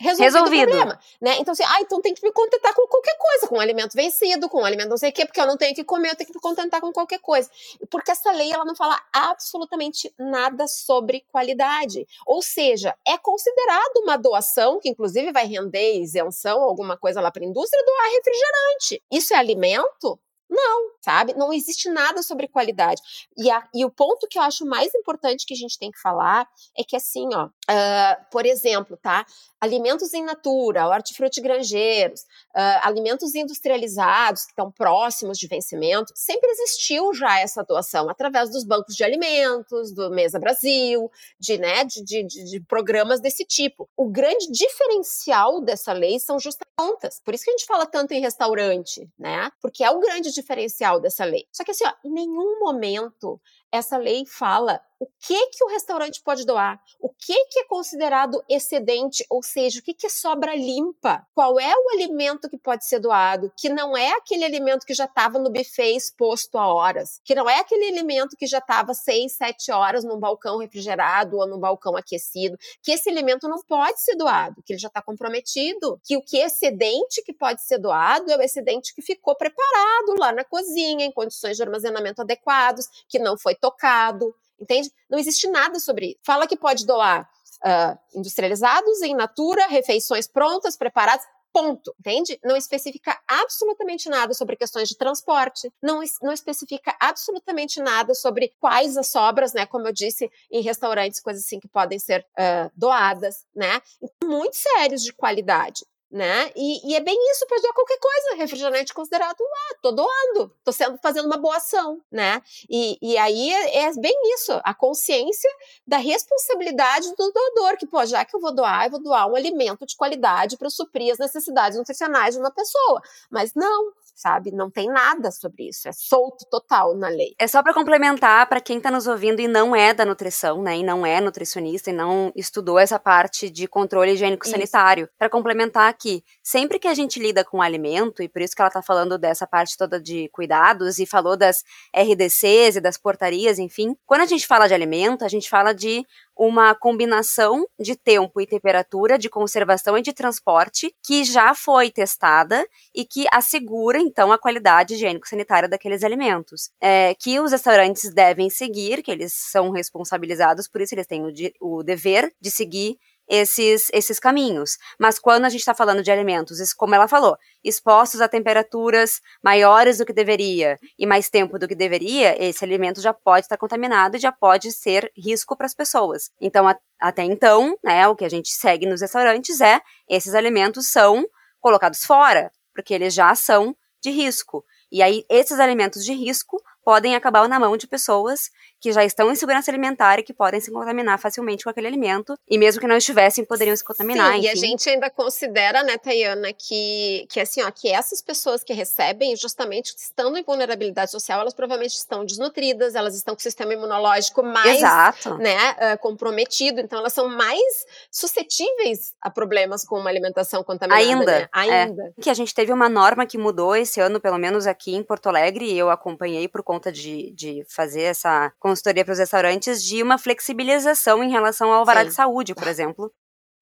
[0.00, 0.62] resolvido, Resolvido.
[0.62, 1.36] o problema, né?
[1.38, 4.48] Então assim, ah, então tem que me contentar com qualquer coisa, com um alimento vencido,
[4.48, 6.28] com um alimento não sei o quê, porque eu não tenho que comer, eu tenho
[6.28, 7.50] que me contentar com qualquer coisa.
[7.90, 12.06] Porque essa lei ela não fala absolutamente nada sobre qualidade.
[12.26, 17.44] Ou seja, é considerado uma doação que inclusive vai render isenção, alguma coisa lá para
[17.44, 19.02] a indústria doar refrigerante.
[19.12, 20.18] Isso é alimento?
[20.50, 21.32] Não, sabe?
[21.34, 23.00] Não existe nada sobre qualidade.
[23.38, 26.00] E, a, e, o ponto que eu acho mais importante que a gente tem que
[26.00, 29.24] falar é que, assim, ó, uh, por exemplo, tá?
[29.60, 32.22] Alimentos em natura, hortifruti grangeiros,
[32.54, 38.64] uh, alimentos industrializados que estão próximos de vencimento, sempre existiu já essa doação através dos
[38.64, 43.88] bancos de alimentos, do Mesa Brasil, de, né, de, de, de programas desse tipo.
[43.96, 47.20] O grande diferencial dessa lei são justamente contas.
[47.22, 49.50] Por isso que a gente fala tanto em restaurante, né?
[49.60, 51.44] Porque é o grande diferencial dessa lei.
[51.52, 53.38] Só que assim, ó, em nenhum momento
[53.70, 58.44] essa lei fala o que que o restaurante pode doar, o que que é considerado
[58.46, 62.84] excedente, ou seja, o que que é sobra limpa, qual é o alimento que pode
[62.84, 67.18] ser doado, que não é aquele alimento que já estava no buffet exposto a horas,
[67.24, 71.48] que não é aquele alimento que já estava seis, sete horas num balcão refrigerado ou
[71.48, 75.98] num balcão aquecido, que esse alimento não pode ser doado, que ele já está comprometido,
[76.04, 80.14] que o que é excedente que pode ser doado é o excedente que ficou preparado
[80.18, 84.90] lá na cozinha, em condições de armazenamento adequados, que não foi tocado, entende?
[85.08, 86.18] Não existe nada sobre isso.
[86.22, 87.28] Fala que pode doar
[87.64, 92.38] uh, industrializados, em natura, refeições prontas, preparadas, ponto, entende?
[92.44, 98.96] Não especifica absolutamente nada sobre questões de transporte, não, não especifica absolutamente nada sobre quais
[98.96, 103.44] as sobras, né, como eu disse, em restaurantes, coisas assim que podem ser uh, doadas,
[103.54, 103.80] né,
[104.22, 106.50] muito sérios de qualidade né?
[106.56, 108.36] E, e, é bem isso, pode doar qualquer coisa.
[108.36, 112.42] Refrigerante considerado, ah, tô doando, tô sendo fazendo uma boa ação, né?
[112.68, 115.50] E, e aí é, é, bem isso, a consciência
[115.86, 119.36] da responsabilidade do doador, que, pô, já que eu vou doar, eu vou doar um
[119.36, 123.00] alimento de qualidade para suprir as necessidades nutricionais de uma pessoa.
[123.30, 124.50] Mas não, sabe?
[124.50, 127.34] Não tem nada sobre isso, é solto total na lei.
[127.38, 130.78] É só para complementar para quem está nos ouvindo e não é da nutrição, né?
[130.78, 135.08] E não é nutricionista e não estudou essa parte de controle higiênico sanitário.
[135.18, 138.68] Para complementar aqui, sempre que a gente lida com alimento, e por isso que ela
[138.68, 141.62] está falando dessa parte toda de cuidados e falou das
[141.94, 146.04] RDCs e das portarias, enfim, quando a gente fala de alimento, a gente fala de
[146.40, 152.66] uma combinação de tempo e temperatura, de conservação e de transporte que já foi testada
[152.94, 156.70] e que assegura, então, a qualidade higiênico-sanitária daqueles alimentos.
[156.80, 161.30] É, que os restaurantes devem seguir, que eles são responsabilizados por isso, eles têm o,
[161.30, 162.96] de, o dever de seguir
[163.30, 164.76] esses, esses caminhos.
[164.98, 169.98] Mas quando a gente está falando de alimentos, como ela falou, expostos a temperaturas maiores
[169.98, 174.16] do que deveria e mais tempo do que deveria, esse alimento já pode estar contaminado
[174.16, 176.30] e já pode ser risco para as pessoas.
[176.40, 180.90] Então, a, até então, né, o que a gente segue nos restaurantes é esses alimentos
[180.90, 181.24] são
[181.60, 184.64] colocados fora, porque eles já são de risco.
[184.90, 189.30] E aí, esses alimentos de risco podem acabar na mão de pessoas que já estão
[189.30, 192.34] em segurança alimentar e que podem se contaminar facilmente com aquele alimento.
[192.48, 194.32] E mesmo que não estivessem, poderiam se contaminar.
[194.32, 194.46] Sim, enfim.
[194.46, 198.72] e a gente ainda considera, né, Tayana, que, que assim, ó, que essas pessoas que
[198.72, 203.74] recebem, justamente estando em vulnerabilidade social, elas provavelmente estão desnutridas, elas estão com o sistema
[203.74, 205.36] imunológico mais Exato.
[205.36, 211.02] né, uh, comprometido, então elas são mais suscetíveis a problemas com uma alimentação contaminada.
[211.02, 211.38] Ainda.
[211.40, 211.48] Né?
[211.52, 212.14] Ainda.
[212.16, 212.22] É.
[212.22, 215.28] Que a gente teve uma norma que mudou esse ano, pelo menos aqui em Porto
[215.28, 220.02] Alegre, e eu acompanhei por conta de, de fazer essa consultoria para os restaurantes de
[220.02, 223.12] uma flexibilização em relação ao alvará de saúde, por exemplo,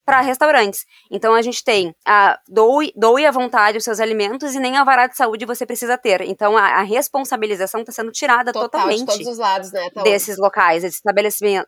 [0.09, 0.87] para restaurantes.
[1.11, 5.07] Então a gente tem a doe, doe à vontade os seus alimentos e nem alvará
[5.07, 6.23] de saúde você precisa ter.
[6.23, 9.91] Então a, a responsabilização está sendo tirada Total, totalmente de todos os lados, né?
[9.91, 11.03] Tá desses locais, desses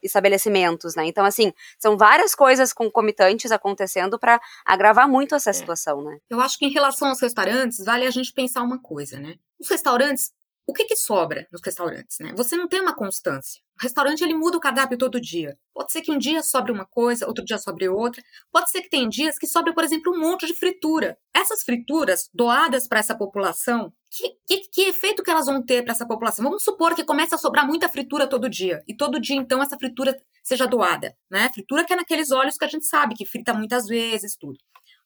[0.03, 1.05] estabelecimentos, né?
[1.05, 5.53] Então assim, são várias coisas concomitantes acontecendo para agravar muito essa é.
[5.53, 6.17] situação, né?
[6.31, 9.35] Eu acho que em relação aos restaurantes, vale a gente pensar uma coisa, né?
[9.61, 10.33] Os restaurantes
[10.71, 12.33] o que, que sobra nos restaurantes, né?
[12.37, 13.61] Você não tem uma constância.
[13.77, 15.59] O restaurante ele muda o cardápio todo dia.
[15.75, 18.23] Pode ser que um dia sobre uma coisa, outro dia sobre outra.
[18.53, 21.19] Pode ser que tem dias que sobre, por exemplo, um monte de fritura.
[21.35, 25.93] Essas frituras doadas para essa população, que, que, que, efeito que elas vão ter para
[25.93, 26.45] essa população?
[26.45, 28.81] Vamos supor que começa a sobrar muita fritura todo dia.
[28.87, 31.17] E todo dia, então, essa fritura seja doada.
[31.29, 31.51] Né?
[31.53, 34.59] Fritura que é naqueles óleos que a gente sabe que frita muitas vezes, tudo.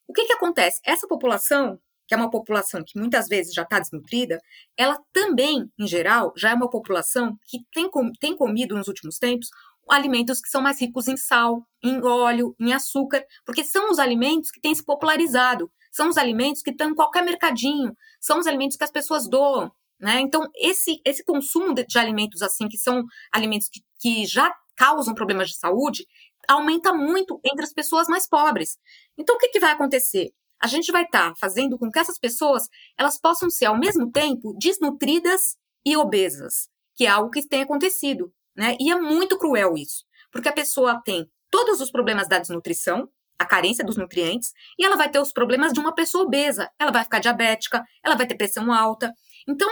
[0.07, 0.83] O que, que acontece?
[0.85, 4.41] Essa população que é uma população que muitas vezes já está desnutrida,
[4.77, 9.19] ela também, em geral, já é uma população que tem, com, tem comido nos últimos
[9.19, 9.49] tempos
[9.89, 14.51] alimentos que são mais ricos em sal, em óleo, em açúcar, porque são os alimentos
[14.51, 18.77] que têm se popularizado, são os alimentos que estão em qualquer mercadinho, são os alimentos
[18.77, 19.71] que as pessoas doam.
[20.01, 20.21] Né?
[20.21, 25.15] Então, esse, esse consumo de, de alimentos assim, que são alimentos que, que já causam
[25.15, 26.05] problemas de saúde,
[26.49, 28.77] aumenta muito entre as pessoas mais pobres.
[29.17, 30.33] Então, o que, que vai acontecer?
[30.61, 34.11] A gente vai estar tá fazendo com que essas pessoas elas possam ser, ao mesmo
[34.11, 38.33] tempo, desnutridas e obesas, que é algo que tem acontecido.
[38.57, 38.77] Né?
[38.81, 43.45] E é muito cruel isso, porque a pessoa tem todos os problemas da desnutrição, a
[43.45, 46.71] carência dos nutrientes, e ela vai ter os problemas de uma pessoa obesa.
[46.79, 49.13] Ela vai ficar diabética, ela vai ter pressão alta.
[49.49, 49.69] Então,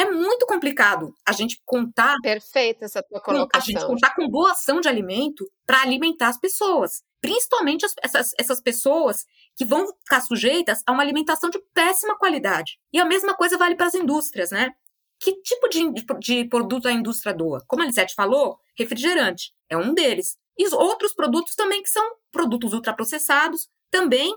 [0.00, 2.16] é muito complicado a gente contar.
[2.22, 3.60] Perfeita essa tua colocação.
[3.60, 7.02] A gente contar com doação de alimento para alimentar as pessoas.
[7.20, 12.78] Principalmente as, essas, essas pessoas que vão ficar sujeitas a uma alimentação de péssima qualidade.
[12.90, 14.70] E a mesma coisa vale para as indústrias, né?
[15.18, 17.62] Que tipo de, de, de produto a indústria doa?
[17.66, 20.38] Como a Lisete falou, refrigerante é um deles.
[20.56, 24.34] E outros produtos também que são produtos ultraprocessados, também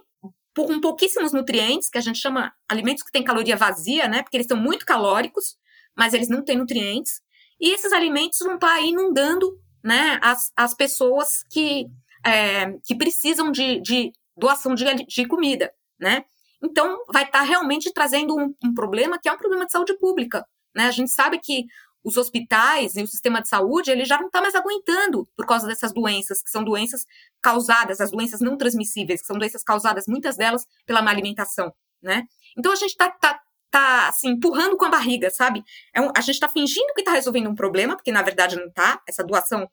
[0.56, 4.22] com pouquíssimos nutrientes, que a gente chama alimentos que têm caloria vazia, né?
[4.22, 5.58] Porque eles são muito calóricos,
[5.96, 7.22] mas eles não têm nutrientes.
[7.60, 11.88] E esses alimentos vão estar aí inundando né, as, as pessoas que,
[12.26, 16.26] é, que precisam de, de doação de, de comida, né?
[16.62, 20.46] Então, vai estar realmente trazendo um, um problema que é um problema de saúde pública,
[20.76, 20.86] né?
[20.86, 21.66] A gente sabe que
[22.04, 25.68] os hospitais e o sistema de saúde ele já não está mais aguentando por causa
[25.68, 27.06] dessas doenças, que são doenças
[27.42, 32.24] causadas, as doenças não transmissíveis, que são doenças causadas, muitas delas, pela má alimentação, né?
[32.58, 33.40] Então a gente está tá,
[33.72, 35.64] tá, assim, empurrando com a barriga, sabe?
[35.94, 38.68] É um, a gente está fingindo que está resolvendo um problema, porque na verdade não
[38.68, 39.02] está.
[39.08, 39.70] Essa doação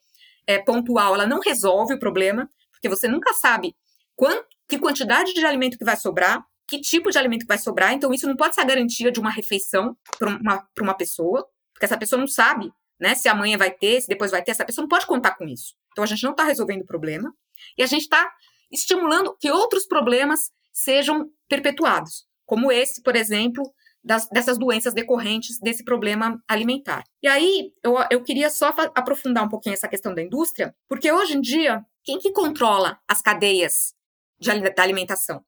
[0.47, 3.75] é, pontual, ela não resolve o problema, porque você nunca sabe
[4.15, 7.93] quanto, que quantidade de alimento que vai sobrar, que tipo de alimento que vai sobrar,
[7.93, 11.45] então isso não pode ser a garantia de uma refeição para uma, uma pessoa,
[11.81, 14.67] porque essa pessoa não sabe né, se amanhã vai ter, se depois vai ter, essa
[14.67, 15.75] pessoa não pode contar com isso.
[15.91, 17.35] Então a gente não está resolvendo o problema
[17.79, 18.31] e a gente está
[18.71, 23.65] estimulando que outros problemas sejam perpetuados, como esse, por exemplo,
[24.05, 27.03] das, dessas doenças decorrentes desse problema alimentar.
[27.23, 31.35] E aí eu, eu queria só aprofundar um pouquinho essa questão da indústria, porque hoje
[31.35, 33.95] em dia, quem que controla as cadeias
[34.39, 35.43] de, da alimentação?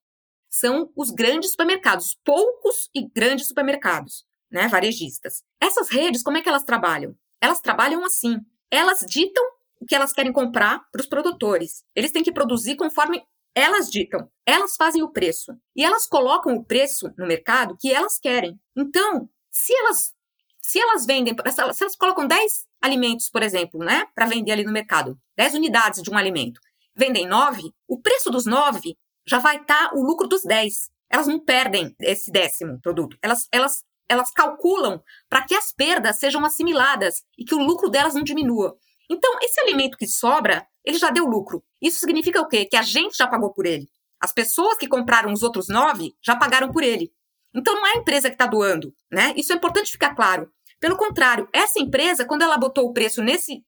[0.53, 5.43] são os grandes supermercados, poucos e grandes supermercados, né, varejistas.
[5.61, 7.17] Essas redes, como é que elas trabalham?
[7.41, 8.39] Elas trabalham assim.
[8.71, 9.45] Elas ditam
[9.81, 11.85] o que elas querem comprar para os produtores.
[11.95, 13.23] Eles têm que produzir conforme
[13.55, 14.31] elas ditam.
[14.47, 15.53] Elas fazem o preço.
[15.75, 18.59] E elas colocam o preço no mercado que elas querem.
[18.77, 20.15] Então, se elas
[20.63, 24.73] se elas vendem, se elas, colocam 10 alimentos, por exemplo, né, para vender ali no
[24.73, 26.61] mercado, 10 unidades de um alimento,
[26.95, 30.89] vendem 9, o preço dos 9 já vai estar tá o lucro dos 10.
[31.11, 33.19] Elas não perdem esse décimo produto.
[33.21, 38.15] Elas, elas, elas calculam para que as perdas sejam assimiladas e que o lucro delas
[38.15, 38.77] não diminua.
[39.11, 41.65] Então, esse alimento que sobra, ele já deu lucro.
[41.81, 42.65] Isso significa o quê?
[42.65, 43.89] Que a gente já pagou por ele.
[44.21, 47.13] As pessoas que compraram os outros nove já pagaram por ele.
[47.55, 49.35] Então, não é a empresa que está doando, né?
[49.37, 50.51] Isso é importante ficar claro.
[50.79, 53.63] Pelo contrário, essa empresa, quando ela botou o preço nesse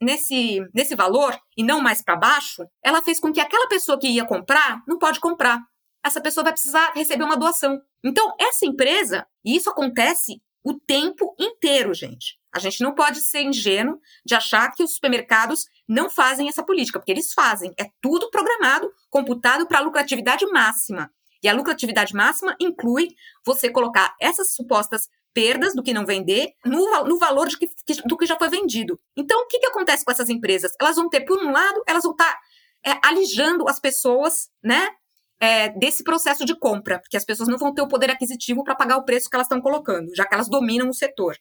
[0.00, 4.08] nesse, nesse valor e não mais para baixo, ela fez com que aquela pessoa que
[4.08, 5.60] ia comprar não pode comprar.
[6.06, 7.80] Essa pessoa vai precisar receber uma doação.
[8.04, 12.38] Então, essa empresa, e isso acontece o tempo inteiro, gente.
[12.54, 16.98] A gente não pode ser ingênuo de achar que os supermercados não fazem essa política,
[16.98, 17.74] porque eles fazem.
[17.78, 21.10] É tudo programado, computado para lucratividade máxima.
[21.42, 23.08] E a lucratividade máxima inclui
[23.44, 27.68] você colocar essas supostas perdas do que não vender no, no valor de que,
[28.06, 28.98] do que já foi vendido.
[29.16, 30.72] Então, o que, que acontece com essas empresas?
[30.80, 32.40] Elas vão ter, por um lado, elas vão estar tá,
[32.86, 34.88] é, alijando as pessoas, né?
[35.38, 38.74] É, desse processo de compra, porque as pessoas não vão ter o poder aquisitivo para
[38.74, 41.36] pagar o preço que elas estão colocando, já que elas dominam o setor.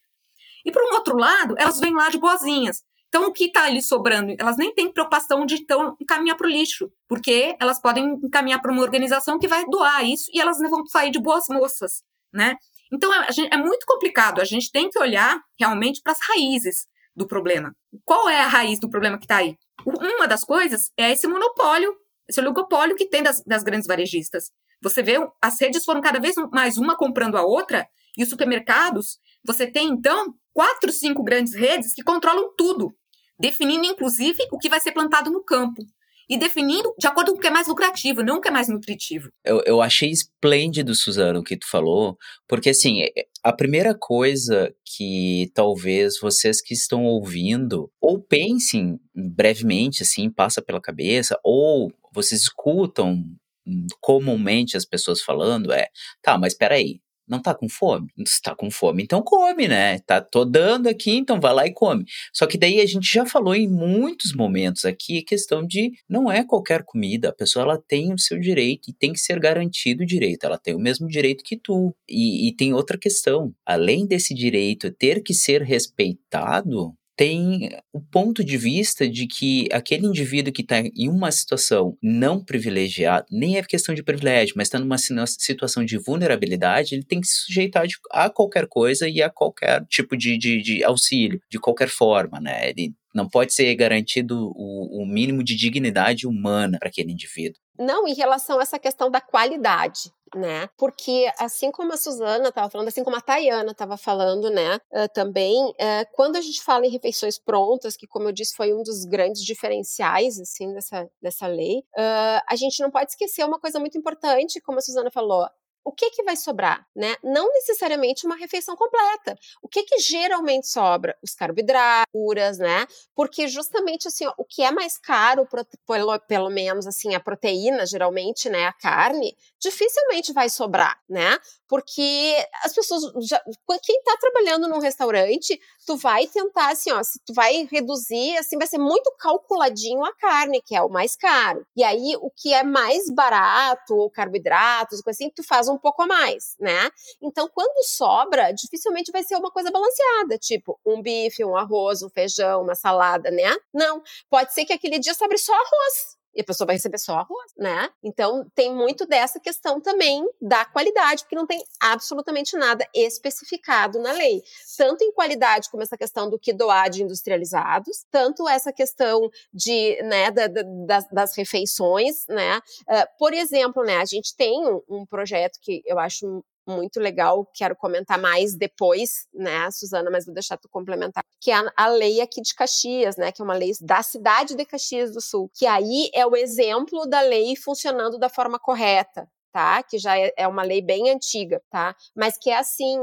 [0.65, 2.84] E por um outro lado, elas vêm lá de boazinhas.
[3.08, 4.36] Então, o que está ali sobrando?
[4.38, 8.71] Elas nem têm preocupação de então, encaminhar para o lixo, porque elas podem encaminhar para
[8.71, 12.03] uma organização que vai doar isso e elas vão sair de boas moças,
[12.34, 12.58] né?
[12.91, 14.41] Então, gente, é muito complicado.
[14.41, 17.73] A gente tem que olhar realmente para as raízes do problema.
[18.03, 19.55] Qual é a raiz do problema que está aí?
[19.86, 21.95] Uma das coisas é esse monopólio,
[22.27, 24.51] esse oligopólio que tem das, das grandes varejistas.
[24.81, 29.17] Você vê, as redes foram cada vez mais uma comprando a outra, e os supermercados,
[29.43, 32.95] você tem então quatro, cinco grandes redes que controlam tudo,
[33.38, 35.85] definindo inclusive o que vai ser plantado no campo
[36.29, 38.67] e definindo de acordo com o que é mais lucrativo, não o que é mais
[38.67, 39.29] nutritivo.
[39.43, 43.11] Eu, eu achei esplêndido, Suzano, o que tu falou, porque assim, é,
[43.43, 50.81] a primeira coisa que talvez vocês que estão ouvindo, ou pensem brevemente, assim, passa pela
[50.81, 53.23] cabeça, ou vocês escutam
[53.67, 55.88] hum, comumente as pessoas falando é,
[56.21, 58.08] tá, mas peraí, não tá com fome?
[58.28, 59.99] Se tá com fome, então come, né?
[59.99, 62.06] Tá, tô dando aqui, então vai lá e come.
[62.34, 66.32] Só que daí a gente já falou em muitos momentos aqui a questão de não
[66.32, 70.03] é qualquer comida, a pessoa ela tem o seu direito e tem que ser garantido
[70.03, 71.95] o direito, ela tem o mesmo direito que tu.
[72.07, 78.43] E, e tem outra questão, além desse direito ter que ser respeitado, tem o ponto
[78.43, 83.63] de vista de que aquele indivíduo que está em uma situação não privilegiada, nem é
[83.63, 88.30] questão de privilégio, mas está numa situação de vulnerabilidade, ele tem que se sujeitar a
[88.30, 92.70] qualquer coisa e a qualquer tipo de, de, de auxílio, de qualquer forma, né?
[92.70, 97.64] Ele não pode ser garantido o, o mínimo de dignidade humana para aquele indivíduo.
[97.78, 100.69] Não, em relação a essa questão da qualidade, né?
[100.78, 104.76] Porque assim como a Suzana estava falando, assim como a Tayana estava falando, né?
[104.91, 108.73] Uh, também, uh, quando a gente fala em refeições prontas, que como eu disse foi
[108.73, 113.59] um dos grandes diferenciais assim dessa, dessa lei, uh, a gente não pode esquecer uma
[113.59, 115.47] coisa muito importante, como a Suzana falou,
[115.86, 117.15] o que que vai sobrar, né?
[117.23, 119.38] Não necessariamente uma refeição completa.
[119.61, 121.15] O que que geralmente sobra?
[121.21, 122.88] Os carboidratos, né?
[123.15, 125.47] Porque justamente assim, ó, o que é mais caro,
[125.86, 131.38] pelo, pelo menos assim, a proteína, geralmente, né, a carne, dificilmente vai sobrar, né?
[131.68, 133.41] Porque as pessoas já,
[133.84, 138.57] quem está trabalhando num restaurante, tu vai tentar assim, ó, se tu vai reduzir, assim,
[138.57, 141.66] vai ser muito calculadinho a carne, que é o mais caro.
[141.76, 146.03] E aí o que é mais barato, ou carboidratos, coisa assim, tu faz um pouco
[146.03, 146.89] a mais, né?
[147.22, 152.09] Então quando sobra, dificilmente vai ser uma coisa balanceada, tipo um bife, um arroz, um
[152.09, 153.55] feijão, uma salada, né?
[153.74, 157.13] Não, pode ser que aquele dia sobre só arroz, e a pessoa vai receber só
[157.13, 157.89] arroz, né?
[158.03, 164.11] Então tem muito dessa questão também da qualidade, porque não tem absolutamente nada especificado na
[164.11, 164.41] lei,
[164.77, 170.01] tanto em qualidade como essa questão do que doar de industrializados, tanto essa questão de,
[170.03, 172.57] né, da, da, das, das, refeições, né?
[172.57, 177.47] Uh, por exemplo, né, a gente tem um, um projeto que eu acho muito legal,
[177.53, 182.22] quero comentar mais depois, né, Suzana, mas vou deixar tu complementar, que é a, lei
[182.22, 185.66] aqui de Caxias, né, que é uma lei da cidade de Caxias do Sul, que
[185.66, 189.82] aí é o exemplo da lei funcionando da forma correta, tá?
[189.84, 191.95] Que já é, é uma lei bem antiga, tá?
[192.16, 192.97] Mas que é assim,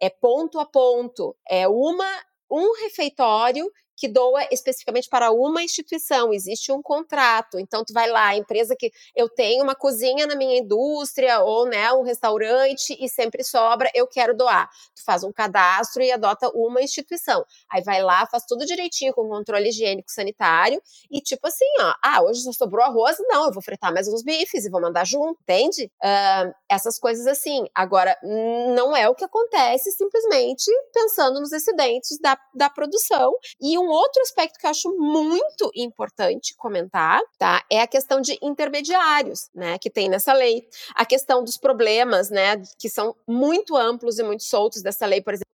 [0.00, 2.06] é ponto a ponto, é uma
[2.50, 3.70] um refeitório
[4.00, 7.58] que doa especificamente para uma instituição, existe um contrato.
[7.58, 11.66] Então tu vai lá, a empresa que eu tenho uma cozinha na minha indústria ou,
[11.66, 14.70] né, um restaurante e sempre sobra, eu quero doar.
[14.96, 17.44] Tu faz um cadastro e adota uma instituição.
[17.70, 20.80] Aí vai lá, faz tudo direitinho com controle higiênico sanitário
[21.10, 24.22] e tipo assim, ó, ah, hoje só sobrou arroz, não, eu vou fritar mais uns
[24.22, 25.90] bifes e vou mandar junto, entende?
[26.02, 27.66] Uh, essas coisas assim.
[27.74, 33.89] Agora, não é o que acontece simplesmente pensando nos excedentes da, da produção e um
[33.90, 37.64] outro aspecto que eu acho muito importante comentar, tá?
[37.70, 40.66] É a questão de intermediários, né, que tem nessa lei.
[40.94, 45.34] A questão dos problemas, né, que são muito amplos e muito soltos dessa lei, por
[45.34, 45.50] exemplo,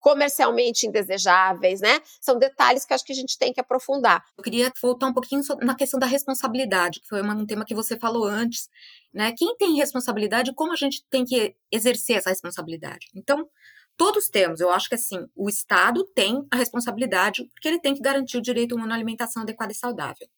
[0.00, 2.00] comercialmente indesejáveis, né?
[2.18, 4.24] São detalhes que acho que a gente tem que aprofundar.
[4.38, 7.98] Eu queria voltar um pouquinho na questão da responsabilidade, que foi um tema que você
[7.98, 8.70] falou antes,
[9.12, 9.34] né?
[9.36, 13.08] Quem tem responsabilidade, como a gente tem que exercer essa responsabilidade?
[13.14, 13.46] Então,
[13.98, 18.00] Todos temos, eu acho que assim, o Estado tem a responsabilidade, porque ele tem que
[18.00, 20.28] garantir o direito a uma alimentação adequada e saudável.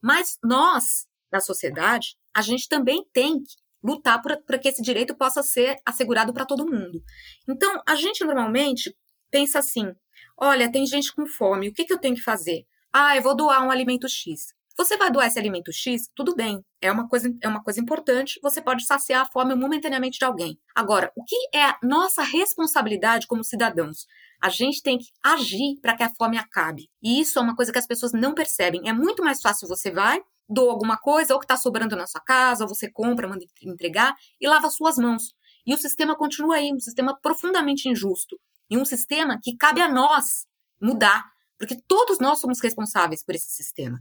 [0.00, 5.42] Mas nós, da sociedade, a gente também tem que lutar para que esse direito possa
[5.42, 7.02] ser assegurado para todo mundo.
[7.48, 8.96] Então, a gente normalmente
[9.32, 9.92] pensa assim:
[10.36, 12.64] olha, tem gente com fome, o que, que eu tenho que fazer?
[12.92, 14.54] Ah, eu vou doar um alimento X.
[14.78, 16.08] Você vai doar esse alimento X?
[16.14, 20.20] Tudo bem, é uma coisa, é uma coisa importante, você pode saciar a fome momentaneamente
[20.20, 20.56] de alguém.
[20.72, 24.06] Agora, o que é a nossa responsabilidade como cidadãos?
[24.40, 26.88] A gente tem que agir para que a fome acabe.
[27.02, 28.88] E isso é uma coisa que as pessoas não percebem.
[28.88, 32.20] É muito mais fácil você vai, doa alguma coisa, ou que está sobrando na sua
[32.20, 35.34] casa, ou você compra, manda entregar, e lava suas mãos.
[35.66, 38.38] E o sistema continua aí, um sistema profundamente injusto.
[38.70, 40.46] E um sistema que cabe a nós
[40.80, 41.24] mudar,
[41.58, 43.98] porque todos nós somos responsáveis por esse sistema.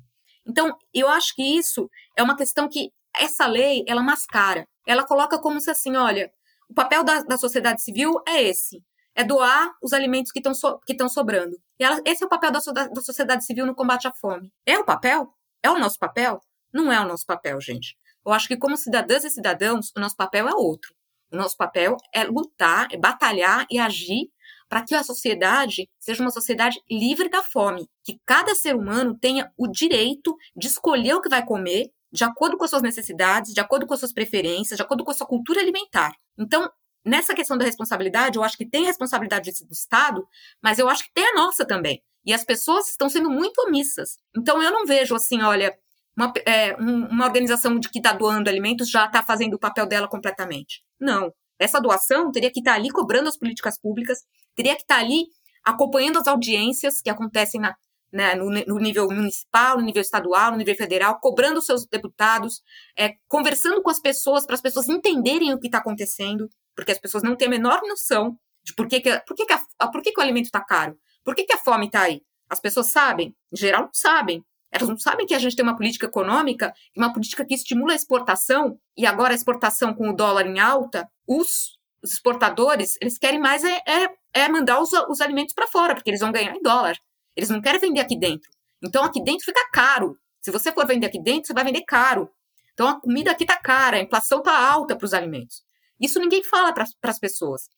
[0.47, 4.65] Então, eu acho que isso é uma questão que essa lei, ela mascara.
[4.85, 6.31] Ela coloca como se assim, olha,
[6.69, 8.81] o papel da, da sociedade civil é esse.
[9.15, 10.79] É doar os alimentos que estão so,
[11.09, 11.57] sobrando.
[11.79, 14.51] E ela, esse é o papel da, da sociedade civil no combate à fome.
[14.65, 15.27] É o papel?
[15.63, 16.39] É o nosso papel?
[16.73, 17.97] Não é o nosso papel, gente.
[18.25, 20.93] Eu acho que, como cidadãs e cidadãos, o nosso papel é outro.
[21.31, 24.29] O nosso papel é lutar, é batalhar e agir
[24.69, 29.51] para que a sociedade seja uma sociedade livre da fome, que cada ser humano tenha
[29.57, 33.59] o direito de escolher o que vai comer de acordo com as suas necessidades, de
[33.59, 36.13] acordo com as suas preferências, de acordo com a sua cultura alimentar.
[36.37, 36.69] Então,
[37.03, 40.27] nessa questão da responsabilidade, eu acho que tem responsabilidade do Estado,
[40.61, 42.01] mas eu acho que tem a nossa também.
[42.25, 44.19] E as pessoas estão sendo muito omissas.
[44.35, 45.77] Então, eu não vejo assim, olha,
[46.15, 49.85] uma, é, um, uma organização de que está doando alimentos já está fazendo o papel
[49.85, 50.83] dela completamente.
[50.99, 51.31] Não.
[51.59, 54.19] Essa doação teria que estar tá ali cobrando as políticas públicas,
[54.57, 55.27] teria que estar tá ali
[55.63, 57.75] acompanhando as audiências que acontecem na,
[58.11, 62.61] né, no, no, nível municipal, no nível estadual, no nível federal, cobrando seus deputados,
[62.97, 66.99] é, conversando com as pessoas para as pessoas entenderem o que está acontecendo, porque as
[66.99, 70.01] pessoas não têm a menor noção de por que, que, por que, que, a, por
[70.01, 72.21] que, que o alimento está caro, por que, que a fome está aí.
[72.49, 74.43] As pessoas sabem, em geral não sabem.
[74.71, 77.95] Elas não sabem que a gente tem uma política econômica, uma política que estimula a
[77.95, 83.39] exportação, e agora a exportação com o dólar em alta, os, os exportadores, eles querem
[83.39, 86.61] mais é, é, é mandar os, os alimentos para fora, porque eles vão ganhar em
[86.61, 86.97] dólar.
[87.35, 88.49] Eles não querem vender aqui dentro.
[88.83, 90.17] Então aqui dentro fica caro.
[90.41, 92.29] Se você for vender aqui dentro, você vai vender caro.
[92.73, 95.63] Então a comida aqui está cara, a inflação está alta para os alimentos.
[95.99, 97.69] Isso ninguém fala para as pessoas.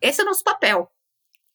[0.00, 0.90] Esse é o nosso papel.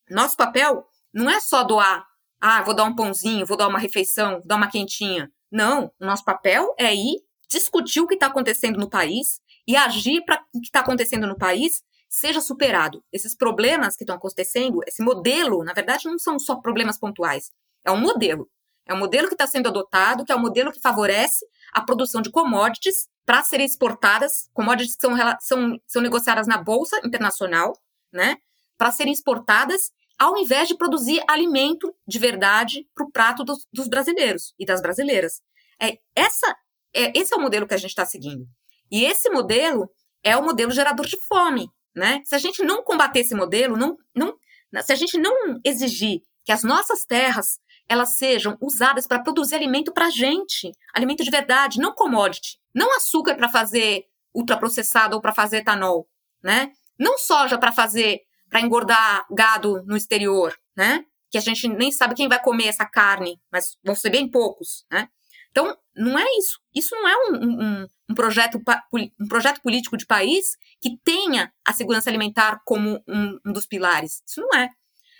[0.09, 2.05] Nosso papel não é só doar
[2.45, 5.31] ah, vou dar um pãozinho, vou dar uma refeição, vou dar uma quentinha.
[5.49, 10.25] Não, o nosso papel é ir discutir o que está acontecendo no país e agir
[10.25, 11.81] para o que está acontecendo no país
[12.13, 13.03] seja superado.
[13.11, 17.49] Esses problemas que estão acontecendo, esse modelo, na verdade, não são só problemas pontuais.
[17.83, 18.47] É um modelo.
[18.85, 21.43] É um modelo que está sendo adotado, que é um modelo que favorece
[21.73, 27.01] a produção de commodities para serem exportadas, commodities que são, são, são negociadas na Bolsa
[27.03, 27.73] Internacional,
[28.11, 28.37] né?
[28.77, 33.87] Para serem exportadas ao invés de produzir alimento de verdade para o prato dos, dos,
[33.87, 35.41] brasileiros e das brasileiras.
[35.81, 36.55] É, essa,
[36.93, 38.45] é, esse é o modelo que a gente está seguindo.
[38.91, 39.89] E esse modelo
[40.23, 41.67] é o modelo gerador de fome.
[41.95, 42.21] Né?
[42.25, 44.37] Se a gente não combater esse modelo, não, não,
[44.81, 49.93] se a gente não exigir que as nossas terras elas sejam usadas para produzir alimento
[49.93, 55.33] para a gente, alimento de verdade, não commodity, não açúcar para fazer ultraprocessado ou para
[55.33, 56.07] fazer etanol,
[56.41, 56.71] né?
[56.97, 61.05] Não soja para fazer para engordar gado no exterior, né?
[61.29, 64.85] Que a gente nem sabe quem vai comer essa carne, mas vão ser bem poucos,
[64.91, 65.09] né?
[65.51, 66.59] Então, não é isso.
[66.73, 68.61] Isso não é um, um, um, projeto,
[69.19, 74.21] um projeto político de país que tenha a segurança alimentar como um, um dos pilares.
[74.27, 74.69] Isso não é.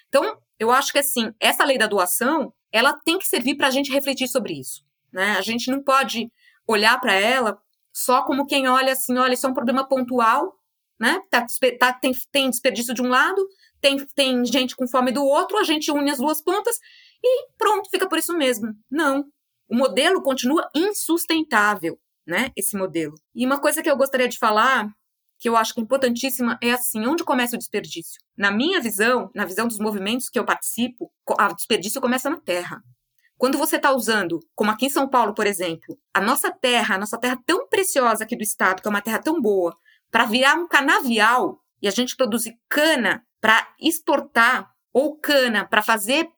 [0.07, 3.71] Então, eu acho que, assim, essa lei da doação, ela tem que servir para a
[3.71, 4.83] gente refletir sobre isso.
[5.11, 5.37] Né?
[5.37, 6.31] A gente não pode
[6.67, 7.59] olhar para ela
[7.91, 10.57] só como quem olha assim, olha, isso é um problema pontual
[11.03, 11.21] né?
[11.29, 11.45] Tá,
[11.79, 13.45] tá, tem, tem desperdício de um lado,
[13.81, 16.77] tem, tem gente com fome do outro, a gente une as duas pontas
[17.21, 18.73] e pronto, fica por isso mesmo.
[18.89, 19.25] Não.
[19.73, 21.97] O modelo continua insustentável,
[22.27, 22.51] né?
[22.55, 23.15] Esse modelo.
[23.33, 24.87] E uma coisa que eu gostaria de falar,
[25.39, 28.21] que eu acho que é importantíssima, é assim: onde começa o desperdício?
[28.37, 32.83] Na minha visão, na visão dos movimentos que eu participo, o desperdício começa na terra.
[33.35, 36.99] Quando você está usando, como aqui em São Paulo, por exemplo, a nossa terra, a
[36.99, 39.75] nossa terra tão preciosa aqui do estado, que é uma terra tão boa,
[40.11, 46.29] para virar um canavial e a gente produzir cana para exportar ou cana para fazer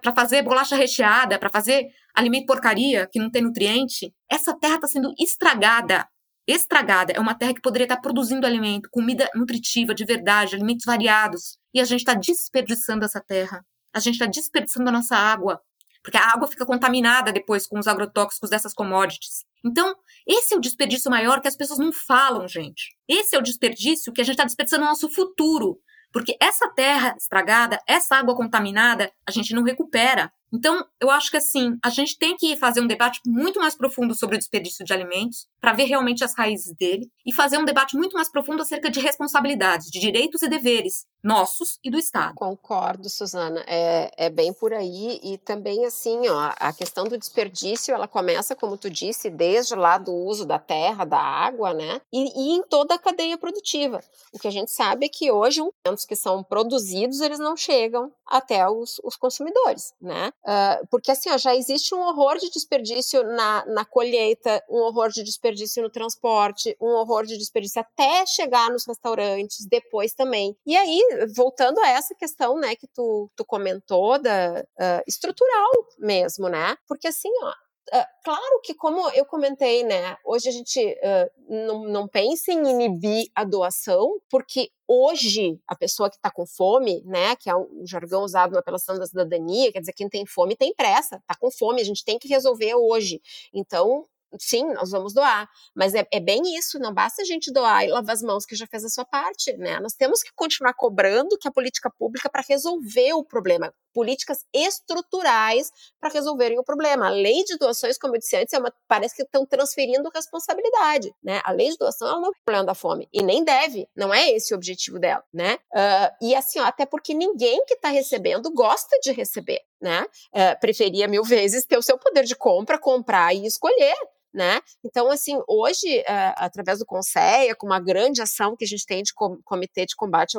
[0.00, 4.86] para fazer bolacha recheada, para fazer alimento porcaria que não tem nutriente, essa terra está
[4.86, 6.06] sendo estragada.
[6.46, 7.12] Estragada.
[7.12, 11.58] É uma terra que poderia estar tá produzindo alimento, comida nutritiva de verdade, alimentos variados.
[11.74, 13.64] E a gente está desperdiçando essa terra.
[13.92, 15.60] A gente está desperdiçando a nossa água.
[16.02, 19.44] Porque a água fica contaminada depois com os agrotóxicos dessas commodities.
[19.64, 22.96] Então, esse é o desperdício maior que as pessoas não falam, gente.
[23.08, 25.80] Esse é o desperdício que a gente está desperdiçando no nosso futuro.
[26.16, 30.32] Porque essa terra estragada, essa água contaminada, a gente não recupera.
[30.50, 34.14] Então, eu acho que assim, a gente tem que fazer um debate muito mais profundo
[34.14, 37.98] sobre o desperdício de alimentos, para ver realmente as raízes dele, e fazer um debate
[37.98, 42.34] muito mais profundo acerca de responsabilidades, de direitos e deveres nossos e do Estado.
[42.34, 43.64] Concordo, Suzana.
[43.66, 45.20] É, é bem por aí.
[45.22, 49.98] E também, assim, ó, a questão do desperdício, ela começa, como tu disse, desde lá
[49.98, 52.00] do uso da terra, da água, né?
[52.12, 54.00] E, e em toda a cadeia produtiva.
[54.32, 57.56] O que a gente sabe é que hoje, os alimentos que são produzidos, eles não
[57.56, 60.32] chegam até os, os consumidores, né?
[60.44, 65.10] Uh, porque assim, ó, já existe um horror de desperdício na, na colheita, um horror
[65.10, 70.56] de desperdício no transporte, um horror de desperdício até chegar nos restaurantes, depois também.
[70.66, 71.00] E aí,
[71.34, 76.76] voltando a essa questão, né, que tu, tu comentou, da uh, estrutural mesmo, né?
[76.86, 77.52] Porque assim, ó,
[77.88, 81.30] Uh, claro que, como eu comentei, né, hoje a gente uh,
[81.66, 87.00] não, não pensa em inibir a doação, porque hoje a pessoa que está com fome,
[87.04, 90.56] né, que é um jargão usado na apelação da cidadania, quer dizer, quem tem fome
[90.56, 93.20] tem pressa, está com fome, a gente tem que resolver hoje.
[93.54, 94.04] Então,
[94.38, 95.48] sim, nós vamos doar.
[95.74, 98.54] Mas é, é, bem isso, não basta a gente doar e lavar as mãos que
[98.54, 99.80] já fez a sua parte, né?
[99.80, 105.70] Nós temos que continuar cobrando que a política pública para resolver o problema, políticas estruturais
[106.00, 107.06] para resolverem o problema.
[107.06, 111.14] A lei de doações, como eu disse antes, é uma, parece que estão transferindo responsabilidade,
[111.22, 111.40] né?
[111.44, 114.30] A lei de doação não é o problema da fome e nem deve, não é
[114.30, 115.54] esse o objetivo dela, né?
[115.72, 120.04] Uh, e assim, ó, até porque ninguém que está recebendo gosta de receber, né?
[120.34, 123.96] Uh, preferia mil vezes ter o seu poder de compra, comprar e escolher,
[124.36, 124.60] né?
[124.84, 129.02] Então, assim, hoje, uh, através do Conselho, com uma grande ação que a gente tem
[129.02, 130.38] de com Comitê de Combate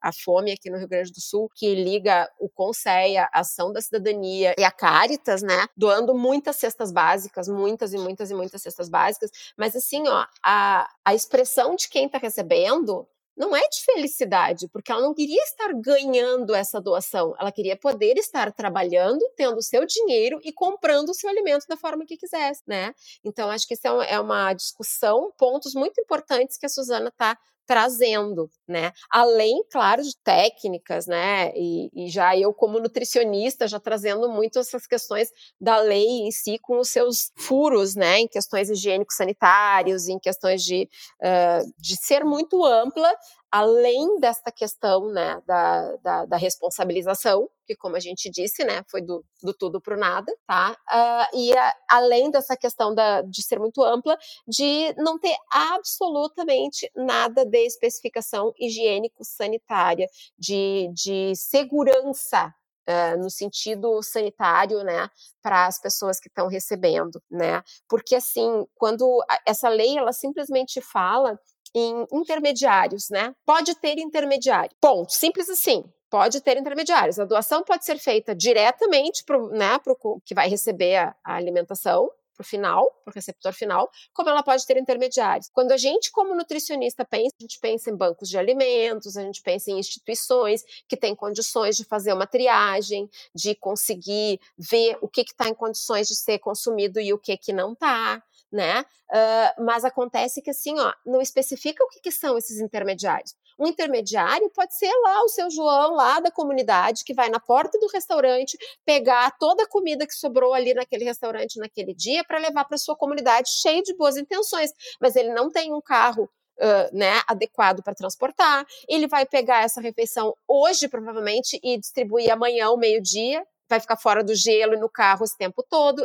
[0.00, 3.82] à Fome aqui no Rio Grande do Sul, que liga o Conselho, a Ação da
[3.82, 5.66] Cidadania e a Caritas, né?
[5.76, 9.30] Doando muitas cestas básicas, muitas e muitas e muitas cestas básicas.
[9.56, 14.92] Mas, assim, ó, a, a expressão de quem está recebendo não é de felicidade, porque
[14.92, 19.86] ela não queria estar ganhando essa doação, ela queria poder estar trabalhando, tendo o seu
[19.86, 22.94] dinheiro e comprando o seu alimento da forma que quisesse, né?
[23.24, 27.38] Então, acho que isso é, é uma discussão, pontos muito importantes que a Suzana está
[27.66, 28.92] trazendo, né?
[29.10, 31.52] Além, claro, de técnicas, né?
[31.54, 36.58] E, e, já eu, como nutricionista, já trazendo muito essas questões da lei em si,
[36.58, 38.20] com os seus furos, né?
[38.20, 40.88] Em questões higiênico-sanitários, em questões de,
[41.22, 43.12] uh, de ser muito ampla,
[43.52, 49.02] além desta questão né, da, da, da, responsabilização, que como a gente disse, né, foi
[49.02, 50.74] do, do tudo para o nada, tá?
[50.90, 54.16] Uh, e a, além dessa questão da, de ser muito ampla,
[54.48, 60.06] de não ter absolutamente nada de especificação higiênico-sanitária,
[60.38, 65.08] de, de segurança Uh, no sentido sanitário, né,
[65.40, 71.38] para as pessoas que estão recebendo, né, porque assim, quando essa lei ela simplesmente fala
[71.74, 73.34] em intermediários, né?
[73.44, 74.70] Pode ter intermediário.
[74.80, 75.12] Ponto.
[75.12, 75.84] Simples assim.
[76.10, 77.18] Pode ter intermediários.
[77.18, 82.10] A doação pode ser feita diretamente para né, o que vai receber a, a alimentação,
[82.34, 85.48] para o final, para o receptor final, como ela pode ter intermediários.
[85.52, 89.42] Quando a gente, como nutricionista, pensa, a gente pensa em bancos de alimentos, a gente
[89.42, 95.22] pensa em instituições que têm condições de fazer uma triagem, de conseguir ver o que
[95.22, 98.84] está em condições de ser consumido e o que, que não está né?
[99.10, 103.34] Uh, mas acontece que assim, ó, não especifica o que, que são esses intermediários.
[103.58, 107.78] Um intermediário pode ser lá o seu João, lá da comunidade, que vai na porta
[107.78, 112.64] do restaurante pegar toda a comida que sobrou ali naquele restaurante naquele dia para levar
[112.64, 116.28] para sua comunidade, cheio de boas intenções, mas ele não tem um carro
[116.58, 118.64] Uh, né, adequado para transportar.
[118.86, 123.42] Ele vai pegar essa refeição hoje, provavelmente, e distribuir amanhã ao meio-dia,
[123.72, 126.04] vai ficar fora do gelo e no carro esse tempo todo.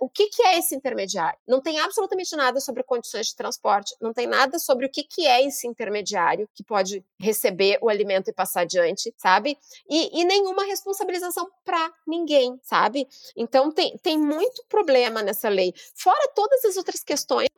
[0.00, 1.38] O que, que é esse intermediário?
[1.48, 5.26] Não tem absolutamente nada sobre condições de transporte, não tem nada sobre o que, que
[5.26, 9.58] é esse intermediário que pode receber o alimento e passar adiante, sabe?
[9.88, 13.08] E, e nenhuma responsabilização para ninguém, sabe?
[13.34, 15.72] Então tem, tem muito problema nessa lei.
[15.94, 17.48] Fora todas as outras questões,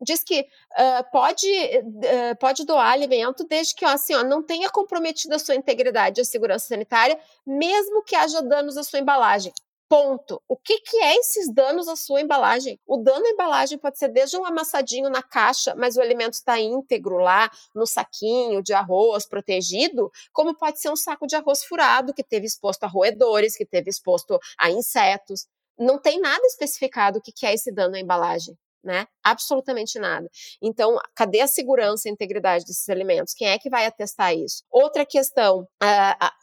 [0.00, 4.68] diz que uh, pode, uh, pode doar alimento desde que ó, assim, ó, não tenha
[4.68, 9.52] comprometido a sua integridade e a segurança sanitária, mesmo que haja danos à sua embalagem.
[9.88, 10.42] Ponto.
[10.48, 12.76] O que, que é esses danos à sua embalagem?
[12.84, 16.58] O dano à embalagem pode ser desde um amassadinho na caixa, mas o alimento está
[16.58, 22.12] íntegro lá no saquinho de arroz protegido, como pode ser um saco de arroz furado
[22.12, 25.46] que teve exposto a roedores, que teve exposto a insetos.
[25.78, 28.58] Não tem nada especificado o que, que é esse dano à embalagem.
[28.86, 29.08] Né?
[29.24, 30.30] Absolutamente nada.
[30.62, 33.34] Então, cadê a segurança e integridade desses alimentos?
[33.34, 34.62] Quem é que vai atestar isso?
[34.70, 35.66] Outra questão,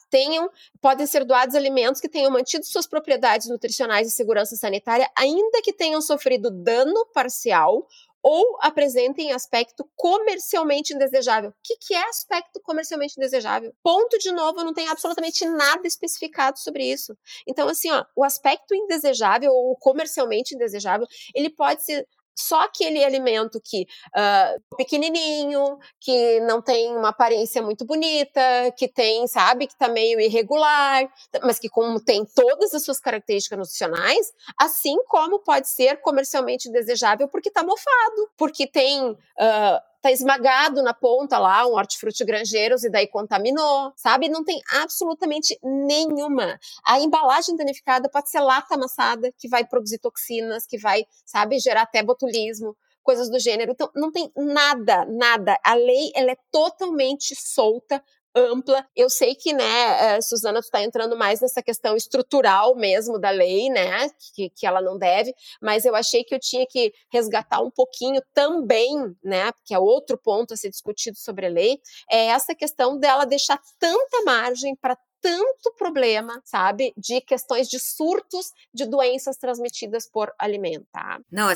[0.09, 0.49] tenham,
[0.81, 5.71] podem ser doados alimentos que tenham mantido suas propriedades nutricionais e segurança sanitária, ainda que
[5.71, 7.87] tenham sofrido dano parcial
[8.23, 11.49] ou apresentem aspecto comercialmente indesejável.
[11.49, 13.73] O que, que, é aspecto comercialmente indesejável?
[13.83, 17.17] Ponto de novo, não tem absolutamente nada especificado sobre isso.
[17.45, 23.61] Então, assim, ó, o aspecto indesejável ou comercialmente indesejável, ele pode ser só aquele alimento
[23.63, 28.41] que uh, pequenininho, que não tem uma aparência muito bonita,
[28.77, 31.07] que tem, sabe, que tá meio irregular,
[31.43, 37.27] mas que como tem todas as suas características nutricionais, assim como pode ser comercialmente desejável
[37.27, 42.89] porque tá mofado, porque tem uh, tá esmagado na ponta lá, um hortifruti grangeiros, e
[42.89, 44.27] daí contaminou, sabe?
[44.27, 46.59] Não tem absolutamente nenhuma.
[46.85, 51.83] A embalagem danificada pode ser lata amassada, que vai produzir toxinas, que vai, sabe, gerar
[51.83, 53.71] até botulismo coisas do gênero.
[53.71, 55.57] Então, não tem nada, nada.
[55.63, 58.03] A lei, ela é totalmente solta
[58.35, 58.85] ampla.
[58.95, 63.29] Eu sei que, né, eh, Suzana, tu está entrando mais nessa questão estrutural mesmo da
[63.29, 67.61] lei, né, que, que ela não deve, mas eu achei que eu tinha que resgatar
[67.61, 71.79] um pouquinho também, né, que é outro ponto a ser discutido sobre a lei,
[72.09, 78.51] é essa questão dela deixar tanta margem para tanto problema, sabe, de questões de surtos
[78.73, 81.21] de doenças transmitidas por alimentar.
[81.31, 81.47] Não,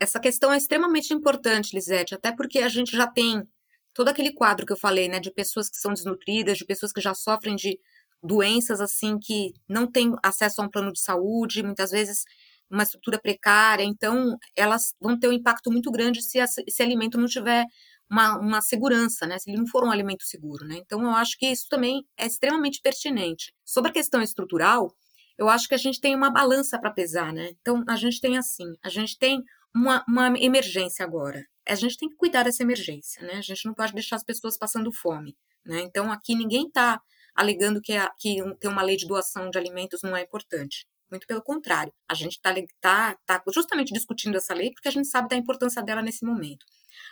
[0.00, 3.46] essa questão é extremamente importante, Lisete, até porque a gente já tem
[3.94, 7.00] todo aquele quadro que eu falei, né, de pessoas que são desnutridas, de pessoas que
[7.00, 7.78] já sofrem de
[8.22, 12.24] doenças assim que não têm acesso a um plano de saúde, muitas vezes
[12.70, 17.26] uma estrutura precária, então elas vão ter um impacto muito grande se esse alimento não
[17.26, 17.66] tiver
[18.10, 19.38] uma, uma segurança, né?
[19.38, 20.76] Se ele não for um alimento seguro, né?
[20.78, 23.52] Então eu acho que isso também é extremamente pertinente.
[23.64, 24.94] Sobre a questão estrutural,
[25.38, 27.50] eu acho que a gente tem uma balança para pesar, né?
[27.60, 29.42] Então a gente tem assim, a gente tem
[29.74, 31.44] uma, uma emergência agora.
[31.66, 33.34] A gente tem que cuidar dessa emergência, né?
[33.34, 35.80] A gente não pode deixar as pessoas passando fome, né?
[35.80, 37.00] Então aqui ninguém está
[37.34, 40.86] alegando que, a, que ter uma lei de doação de alimentos não é importante.
[41.10, 45.08] Muito pelo contrário, a gente está tá, tá justamente discutindo essa lei porque a gente
[45.08, 46.64] sabe da importância dela nesse momento.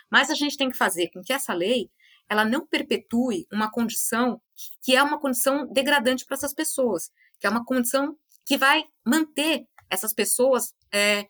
[0.09, 1.89] Mas a gente tem que fazer com que essa lei
[2.27, 4.41] ela não perpetue uma condição
[4.81, 9.65] que é uma condição degradante para essas pessoas, que é uma condição que vai manter
[9.89, 11.27] essas pessoas é,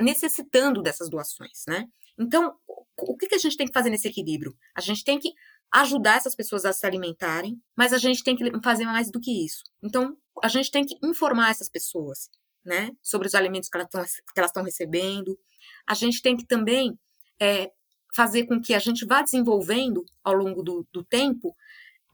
[0.00, 1.88] necessitando dessas doações, né?
[2.18, 2.54] Então,
[2.96, 4.56] o que, que a gente tem que fazer nesse equilíbrio?
[4.74, 5.32] A gente tem que
[5.72, 9.44] ajudar essas pessoas a se alimentarem, mas a gente tem que fazer mais do que
[9.44, 9.64] isso.
[9.82, 12.30] Então, a gente tem que informar essas pessoas,
[12.64, 15.38] né, sobre os alimentos que elas estão recebendo.
[15.86, 16.98] A gente tem que também
[17.40, 17.70] é,
[18.14, 21.54] fazer com que a gente vá desenvolvendo ao longo do, do tempo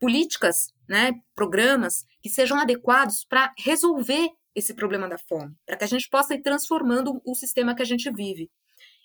[0.01, 5.87] políticas, né, programas que sejam adequados para resolver esse problema da fome, para que a
[5.87, 8.51] gente possa ir transformando o sistema que a gente vive.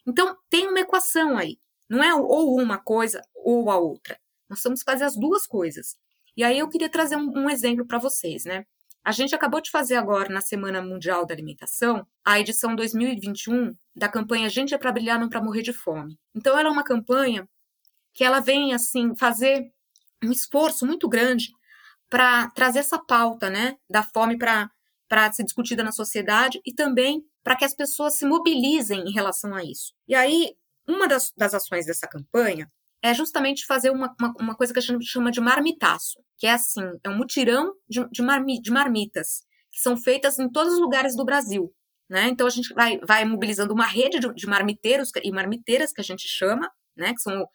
[0.08, 1.58] Então, tem uma equação aí.
[1.90, 4.20] Não é ou uma coisa ou a outra.
[4.50, 5.96] Nós temos que fazer as duas coisas.
[6.36, 8.66] E aí eu queria trazer um, um exemplo para vocês, né?
[9.04, 14.10] A gente acabou de fazer agora, na Semana Mundial da Alimentação, a edição 2021 da
[14.10, 16.18] campanha Gente é para Brilhar, não para Morrer de Fome.
[16.34, 17.48] Então, ela é uma campanha
[18.14, 19.72] que ela vem, assim, fazer
[20.24, 21.52] um esforço muito grande
[22.10, 24.70] para trazer essa pauta, né, da fome para
[25.34, 29.64] ser discutida na sociedade e também para que as pessoas se mobilizem em relação a
[29.64, 29.94] isso.
[30.08, 30.56] E aí,
[30.88, 34.82] uma das, das ações dessa campanha é justamente fazer uma, uma, uma, coisa que a
[34.82, 39.44] gente chama de marmitaço, que é assim, é um mutirão de, de, marmi, de marmitas,
[39.72, 41.72] que são feitas em todos os lugares do Brasil.
[42.10, 42.30] Né?
[42.30, 46.04] Então a gente vai, vai mobilizando uma rede de, de marmiteiros e marmiteiras que a
[46.04, 47.14] gente chama, né?
[47.14, 47.48] que são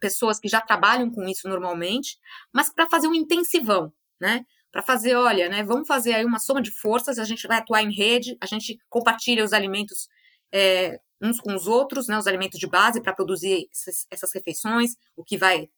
[0.00, 2.18] pessoas que já trabalham com isso normalmente,
[2.52, 4.44] mas para fazer um intensivão, né?
[4.72, 5.62] Para fazer, olha, né?
[5.62, 8.78] Vamos fazer aí uma soma de forças, a gente vai atuar em rede, a gente
[8.88, 10.08] compartilha os alimentos
[10.50, 14.96] é, uns com os outros, né, os alimentos de base para produzir essas, essas, refeições,
[15.16, 15.70] o que vai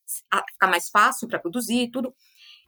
[0.53, 2.15] ficar mais fácil para produzir tudo.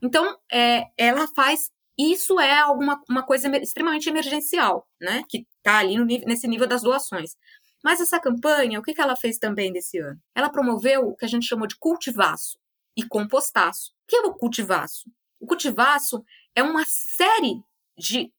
[0.02, 5.96] Então, é, ela faz isso é alguma uma coisa extremamente emergencial, né, que está ali
[6.04, 7.34] nível, nesse nível das doações.
[7.82, 10.20] Mas essa campanha, o que, que ela fez também desse ano?
[10.34, 12.58] Ela promoveu o que a gente chamou de cultivaço
[12.96, 13.92] e compostaço.
[13.92, 15.10] O que é o cultivaço?
[15.40, 16.24] O cultivaço
[16.54, 17.62] é uma série
[17.96, 18.32] de,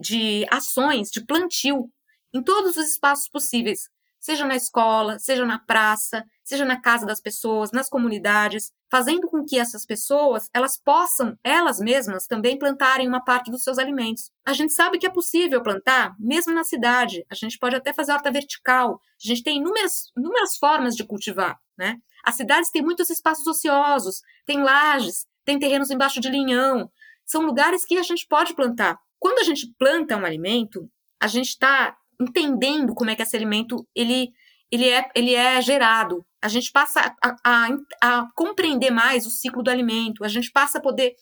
[0.00, 1.90] de ações de plantio
[2.32, 3.88] em todos os espaços possíveis,
[4.18, 9.44] seja na escola, seja na praça, seja na casa das pessoas, nas comunidades, fazendo com
[9.44, 14.30] que essas pessoas elas possam elas mesmas também plantarem uma parte dos seus alimentos.
[14.44, 17.24] A gente sabe que é possível plantar, mesmo na cidade.
[17.30, 19.00] A gente pode até fazer horta vertical.
[19.22, 21.96] A gente tem inúmeras, inúmeras formas de cultivar, né?
[22.24, 26.90] As cidades têm muitos espaços ociosos, tem lajes, tem terrenos embaixo de linhão.
[27.24, 28.98] São lugares que a gente pode plantar.
[29.18, 30.86] Quando a gente planta um alimento,
[31.18, 34.30] a gente está entendendo como é que esse alimento ele,
[34.70, 36.22] ele, é, ele é gerado.
[36.42, 37.68] A gente passa a, a,
[38.02, 41.14] a compreender mais o ciclo do alimento, a gente passa a poder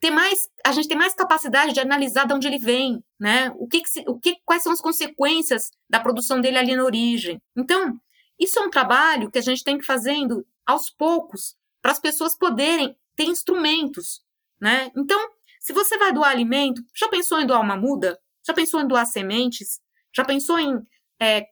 [0.00, 3.52] ter mais, a gente tem mais capacidade de analisar de onde ele vem, né?
[3.56, 7.40] O que, que o que, quais são as consequências da produção dele ali na origem.
[7.56, 7.94] Então,
[8.40, 12.00] isso é um trabalho que a gente tem que ir fazendo aos poucos para as
[12.00, 14.22] pessoas poderem ter instrumentos,
[14.60, 14.90] né?
[14.96, 15.18] Então,
[15.60, 18.18] se você vai doar alimento, já pensou em doar uma muda?
[18.46, 19.80] Já pensou em doar sementes?
[20.14, 20.80] Já pensou em
[21.20, 21.46] é,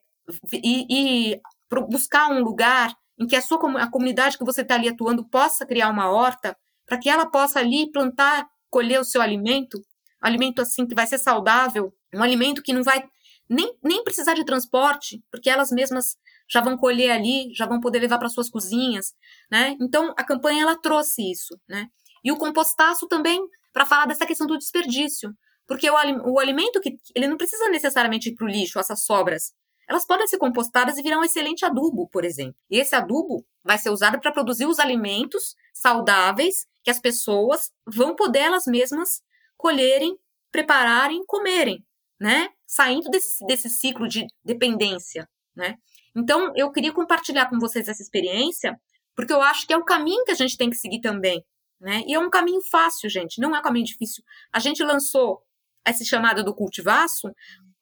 [1.89, 5.65] buscar um lugar em que a sua a comunidade que você está ali atuando possa
[5.65, 9.79] criar uma horta para que ela possa ali plantar, colher o seu alimento,
[10.19, 13.03] alimento assim que vai ser saudável, um alimento que não vai
[13.49, 16.17] nem, nem precisar de transporte, porque elas mesmas
[16.51, 19.13] já vão colher ali, já vão poder levar para suas cozinhas,
[19.49, 19.75] né?
[19.79, 21.87] Então a campanha ela trouxe isso, né?
[22.23, 23.41] E o compostaço também
[23.73, 25.33] para falar dessa questão do desperdício,
[25.65, 25.95] porque o,
[26.33, 29.53] o alimento que ele não precisa necessariamente ir para o lixo, essas sobras.
[29.87, 32.55] Elas podem ser compostadas e virar um excelente adubo, por exemplo.
[32.69, 38.15] E esse adubo vai ser usado para produzir os alimentos saudáveis que as pessoas vão
[38.15, 39.21] poder elas mesmas
[39.57, 40.17] colherem,
[40.51, 41.83] prepararem, comerem,
[42.19, 42.49] né?
[42.65, 45.77] Saindo desse, desse ciclo de dependência, né?
[46.15, 48.79] Então, eu queria compartilhar com vocês essa experiência,
[49.15, 51.43] porque eu acho que é o caminho que a gente tem que seguir também,
[51.79, 52.03] né?
[52.07, 54.23] E é um caminho fácil, gente, não é um caminho difícil.
[54.51, 55.41] A gente lançou
[55.85, 57.31] esse chamado do cultivaço,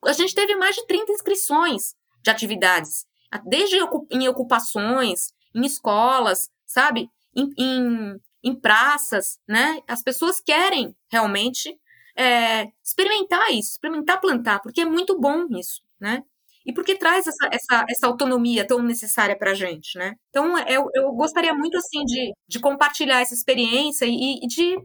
[0.06, 3.06] a gente teve mais de 30 inscrições de atividades,
[3.46, 3.78] desde
[4.10, 7.10] em ocupações, em escolas, sabe?
[7.36, 9.80] Em, em, em praças, né?
[9.88, 11.78] As pessoas querem realmente
[12.16, 16.24] é, experimentar isso, experimentar plantar, porque é muito bom isso, né?
[16.66, 20.14] E porque traz essa, essa, essa autonomia tão necessária para a gente, né?
[20.30, 24.78] Então, eu, eu gostaria muito, assim, de, de compartilhar essa experiência e, e de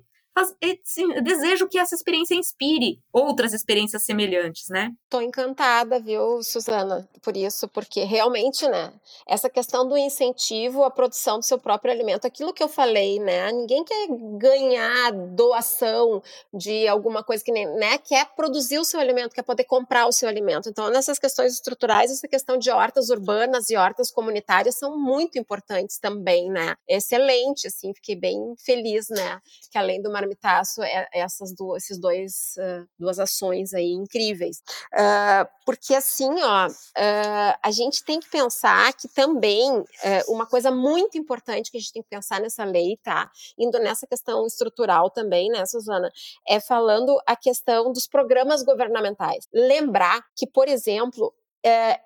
[1.22, 4.90] desejo que essa experiência inspire outras experiências semelhantes, né?
[5.08, 8.92] Tô encantada, viu, Suzana, por isso, porque realmente, né,
[9.28, 13.52] essa questão do incentivo à produção do seu próprio alimento, aquilo que eu falei, né,
[13.52, 14.08] ninguém quer
[14.38, 16.22] ganhar doação
[16.52, 20.12] de alguma coisa que nem, né, quer produzir o seu alimento, quer poder comprar o
[20.12, 20.68] seu alimento.
[20.68, 25.98] Então, nessas questões estruturais, essa questão de hortas urbanas e hortas comunitárias são muito importantes
[25.98, 26.74] também, né?
[26.88, 32.88] Excelente, assim, fiquei bem feliz, né, que além do marmitaço, é, essas esses dois, uh,
[32.98, 34.62] duas ações aí incríveis.
[34.92, 39.84] Uh, porque assim, ó, uh, a gente tem que pensar que também
[40.28, 43.30] uma coisa muito importante que a gente tem que pensar nessa lei, tá?
[43.58, 46.10] Indo nessa questão estrutural também, né, Suzana?
[46.46, 49.48] É falando a questão dos programas governamentais.
[49.52, 51.34] Lembrar que, por exemplo,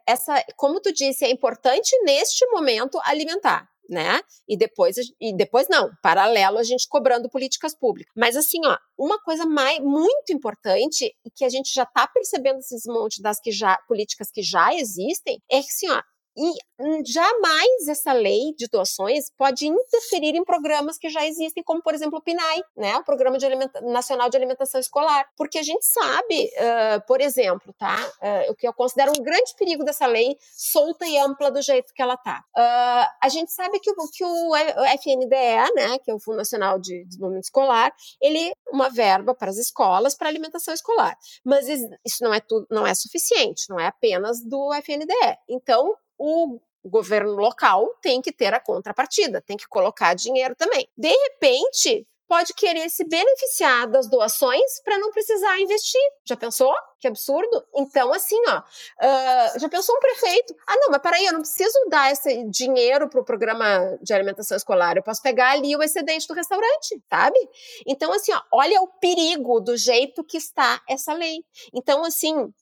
[0.07, 4.21] essa, como tu disse, é importante neste momento alimentar né?
[4.47, 8.13] E depois, e depois não, paralelo a gente cobrando políticas públicas.
[8.17, 12.83] Mas assim, ó, uma coisa mais, muito importante que a gente já está percebendo esses
[12.87, 16.03] montes das que já, políticas que já existem é que assim, ó,
[16.37, 21.83] e hum, jamais essa lei de doações pode interferir em programas que já existem, como,
[21.83, 22.97] por exemplo, o PNAE, né?
[22.97, 23.47] o Programa de
[23.83, 25.27] Nacional de Alimentação Escolar.
[25.37, 27.97] Porque a gente sabe, uh, por exemplo, tá?
[28.23, 31.93] Uh, o que eu considero um grande perigo dessa lei, solta e ampla do jeito
[31.93, 32.45] que ela está.
[32.57, 36.79] Uh, a gente sabe que o, que o FNDE, né, que é o Fundo Nacional
[36.79, 41.17] de Desenvolvimento Escolar, ele uma verba para as escolas para alimentação escolar.
[41.45, 45.39] Mas isso não é tudo, não é suficiente, não é apenas do FNDE.
[45.49, 50.89] Então, o governo local tem que ter a contrapartida, tem que colocar dinheiro também.
[50.97, 56.01] De repente, pode querer se beneficiar das doações para não precisar investir.
[56.27, 56.75] Já pensou?
[57.01, 57.65] Que absurdo.
[57.77, 60.55] Então, assim, ó, uh, já pensou um prefeito?
[60.67, 64.57] Ah, não, mas peraí, eu não preciso dar esse dinheiro para o programa de alimentação
[64.57, 67.39] escolar, eu posso pegar ali o excedente do restaurante, sabe?
[67.87, 71.45] Então, assim, ó, olha o perigo do jeito que está essa lei.
[71.73, 72.53] Então, assim, uh,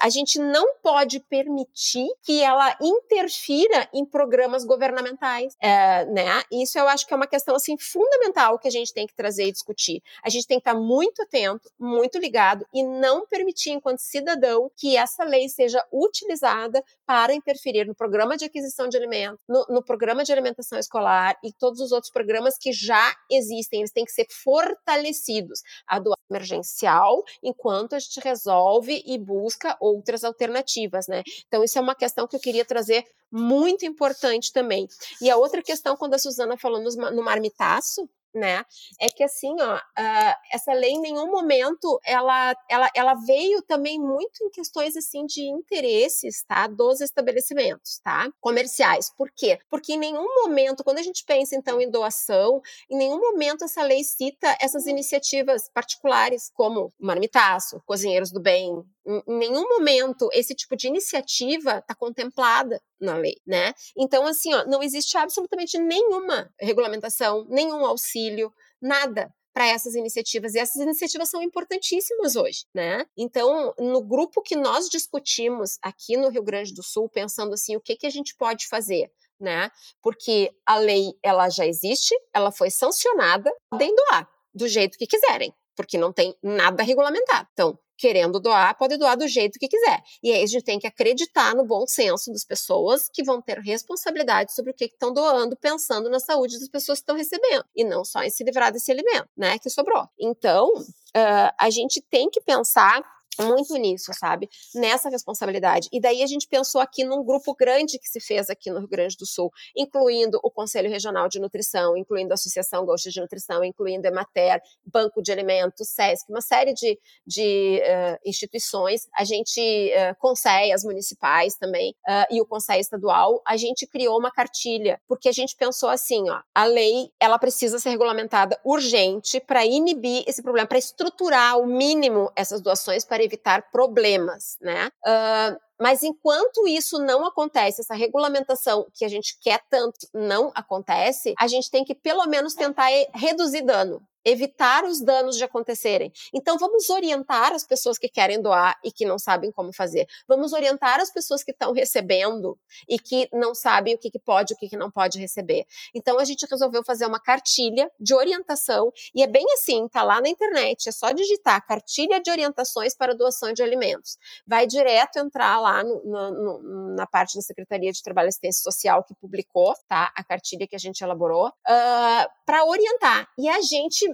[0.00, 6.42] a gente não pode permitir que ela interfira em programas governamentais, uh, né?
[6.52, 9.46] Isso eu acho que é uma questão, assim, fundamental que a gente tem que trazer
[9.46, 10.00] e discutir.
[10.22, 14.96] A gente tem que estar muito atento, muito ligado e não permitir enquanto cidadão, que
[14.96, 20.22] essa lei seja utilizada para interferir no programa de aquisição de alimentos, no, no programa
[20.22, 23.80] de alimentação escolar e todos os outros programas que já existem.
[23.80, 25.60] Eles têm que ser fortalecidos.
[25.86, 31.22] A doação emergencial, enquanto a gente resolve e busca outras alternativas, né?
[31.48, 34.86] Então, isso é uma questão que eu queria trazer muito importante também.
[35.20, 38.64] E a outra questão, quando a Suzana falou no marmitaço, né?
[39.00, 43.98] É que assim, ó, uh, essa lei em nenhum momento ela, ela, ela veio também
[43.98, 46.66] muito em questões assim de interesses, tá?
[46.66, 48.30] Dos estabelecimentos, tá?
[48.40, 49.12] Comerciais.
[49.16, 49.58] Por quê?
[49.68, 53.82] Porque em nenhum momento, quando a gente pensa então em doação, em nenhum momento essa
[53.82, 58.84] lei cita essas iniciativas particulares como Marmitaço, Cozinheiros do Bem,
[59.26, 63.72] em nenhum momento esse tipo de iniciativa está contemplada na lei, né?
[63.96, 70.54] Então, assim, ó, não existe absolutamente nenhuma regulamentação, nenhum auxílio, nada para essas iniciativas.
[70.54, 73.04] E essas iniciativas são importantíssimas hoje, né?
[73.16, 77.80] Então, no grupo que nós discutimos aqui no Rio Grande do Sul, pensando assim, o
[77.80, 79.10] que, que a gente pode fazer?
[79.38, 79.70] Né?
[80.02, 85.54] Porque a lei ela já existe, ela foi sancionada, podem doar do jeito que quiserem,
[85.74, 87.48] porque não tem nada regulamentado.
[87.54, 90.00] Então, querendo doar, pode doar do jeito que quiser.
[90.22, 93.58] E aí a gente tem que acreditar no bom senso das pessoas que vão ter
[93.58, 97.84] responsabilidade sobre o que estão doando, pensando na saúde das pessoas que estão recebendo, e
[97.84, 100.08] não só em se livrar desse alimento, né, que sobrou.
[100.18, 103.02] Então, uh, a gente tem que pensar
[103.38, 104.48] muito nisso, sabe?
[104.74, 105.88] Nessa responsabilidade.
[105.92, 108.88] E daí a gente pensou aqui num grupo grande que se fez aqui no Rio
[108.88, 113.64] Grande do Sul, incluindo o Conselho Regional de Nutrição, incluindo a Associação Gaúcha de Nutrição,
[113.64, 119.08] incluindo a Emater, Banco de Alimentos, SESC, uma série de, de uh, instituições.
[119.16, 124.30] A gente, uh, conselhas municipais também, uh, e o Conselho Estadual, a gente criou uma
[124.30, 129.64] cartilha, porque a gente pensou assim, ó, a lei, ela precisa ser regulamentada urgente para
[129.64, 134.90] inibir esse problema, para estruturar o mínimo essas doações para evitar problemas, né?
[135.06, 141.34] Uh, mas enquanto isso não acontece, essa regulamentação que a gente quer tanto não acontece,
[141.38, 146.12] a gente tem que pelo menos tentar reduzir dano evitar os danos de acontecerem.
[146.32, 150.06] Então, vamos orientar as pessoas que querem doar e que não sabem como fazer.
[150.28, 152.58] Vamos orientar as pessoas que estão recebendo
[152.88, 155.64] e que não sabem o que, que pode e o que, que não pode receber.
[155.94, 160.20] Então, a gente resolveu fazer uma cartilha de orientação e é bem assim, tá lá
[160.20, 164.18] na internet, é só digitar cartilha de orientações para doação de alimentos.
[164.46, 169.04] Vai direto entrar lá no, no, na parte da Secretaria de Trabalho e Assistência Social
[169.04, 170.12] que publicou, tá?
[170.14, 173.28] A cartilha que a gente elaborou, uh, ah, para orientar.
[173.38, 174.06] E a gente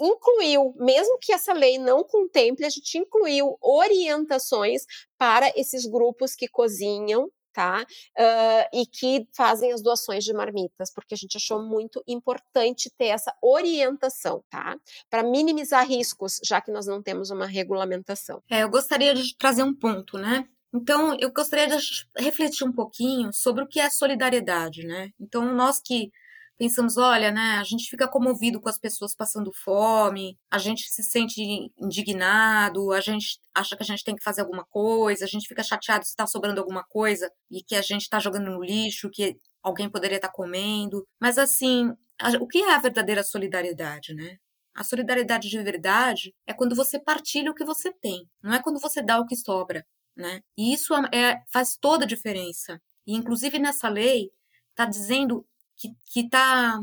[0.00, 4.84] incluiu, mesmo que essa lei não contemple, a gente incluiu orientações
[5.18, 7.86] para esses grupos que cozinham, tá?
[8.18, 13.06] Uh, e que fazem as doações de marmitas, porque a gente achou muito importante ter
[13.06, 14.76] essa orientação, tá?
[15.08, 18.42] Para minimizar riscos, já que nós não temos uma regulamentação.
[18.50, 20.46] É, eu gostaria de trazer um ponto, né?
[20.74, 21.78] Então, eu gostaria de
[22.18, 25.10] refletir um pouquinho sobre o que é solidariedade, né?
[25.18, 26.12] Então, nós que
[26.58, 31.02] pensamos, olha, né, a gente fica comovido com as pessoas passando fome, a gente se
[31.02, 31.40] sente
[31.78, 35.62] indignado, a gente acha que a gente tem que fazer alguma coisa, a gente fica
[35.62, 39.36] chateado se está sobrando alguma coisa e que a gente está jogando no lixo, que
[39.62, 41.06] alguém poderia estar tá comendo.
[41.20, 41.92] Mas assim,
[42.40, 44.38] o que é a verdadeira solidariedade, né?
[44.74, 48.80] A solidariedade de verdade é quando você partilha o que você tem, não é quando
[48.80, 49.86] você dá o que sobra,
[50.16, 50.42] né?
[50.56, 52.80] E isso é, faz toda a diferença.
[53.06, 54.30] E inclusive nessa lei
[54.70, 55.46] está dizendo
[55.76, 56.80] que está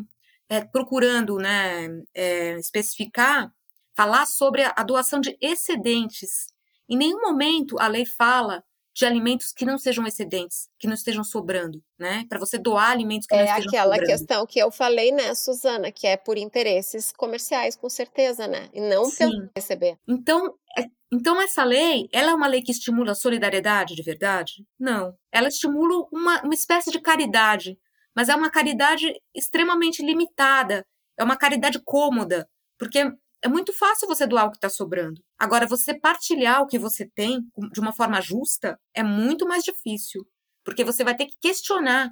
[0.49, 3.51] é, procurando né, é, especificar,
[3.95, 6.47] falar sobre a, a doação de excedentes.
[6.89, 8.63] Em nenhum momento a lei fala
[8.95, 12.25] de alimentos que não sejam excedentes, que não estejam sobrando, né?
[12.29, 13.93] Para você doar alimentos que é não estejam sobrando.
[13.93, 18.47] É aquela questão que eu falei, né, Suzana, que é por interesses comerciais, com certeza,
[18.47, 18.69] né?
[18.71, 19.17] E não Sim.
[19.17, 19.97] pelo receber.
[20.07, 24.63] Então, é, então essa lei, ela é uma lei que estimula a solidariedade de verdade?
[24.79, 25.17] Não.
[25.31, 27.79] Ela estimula uma, uma espécie de caridade
[28.15, 30.85] mas é uma caridade extremamente limitada,
[31.17, 32.47] é uma caridade cômoda,
[32.77, 32.99] porque
[33.43, 35.21] é muito fácil você doar o que está sobrando.
[35.37, 37.41] Agora, você partilhar o que você tem
[37.71, 40.25] de uma forma justa é muito mais difícil,
[40.63, 42.09] porque você vai ter que questionar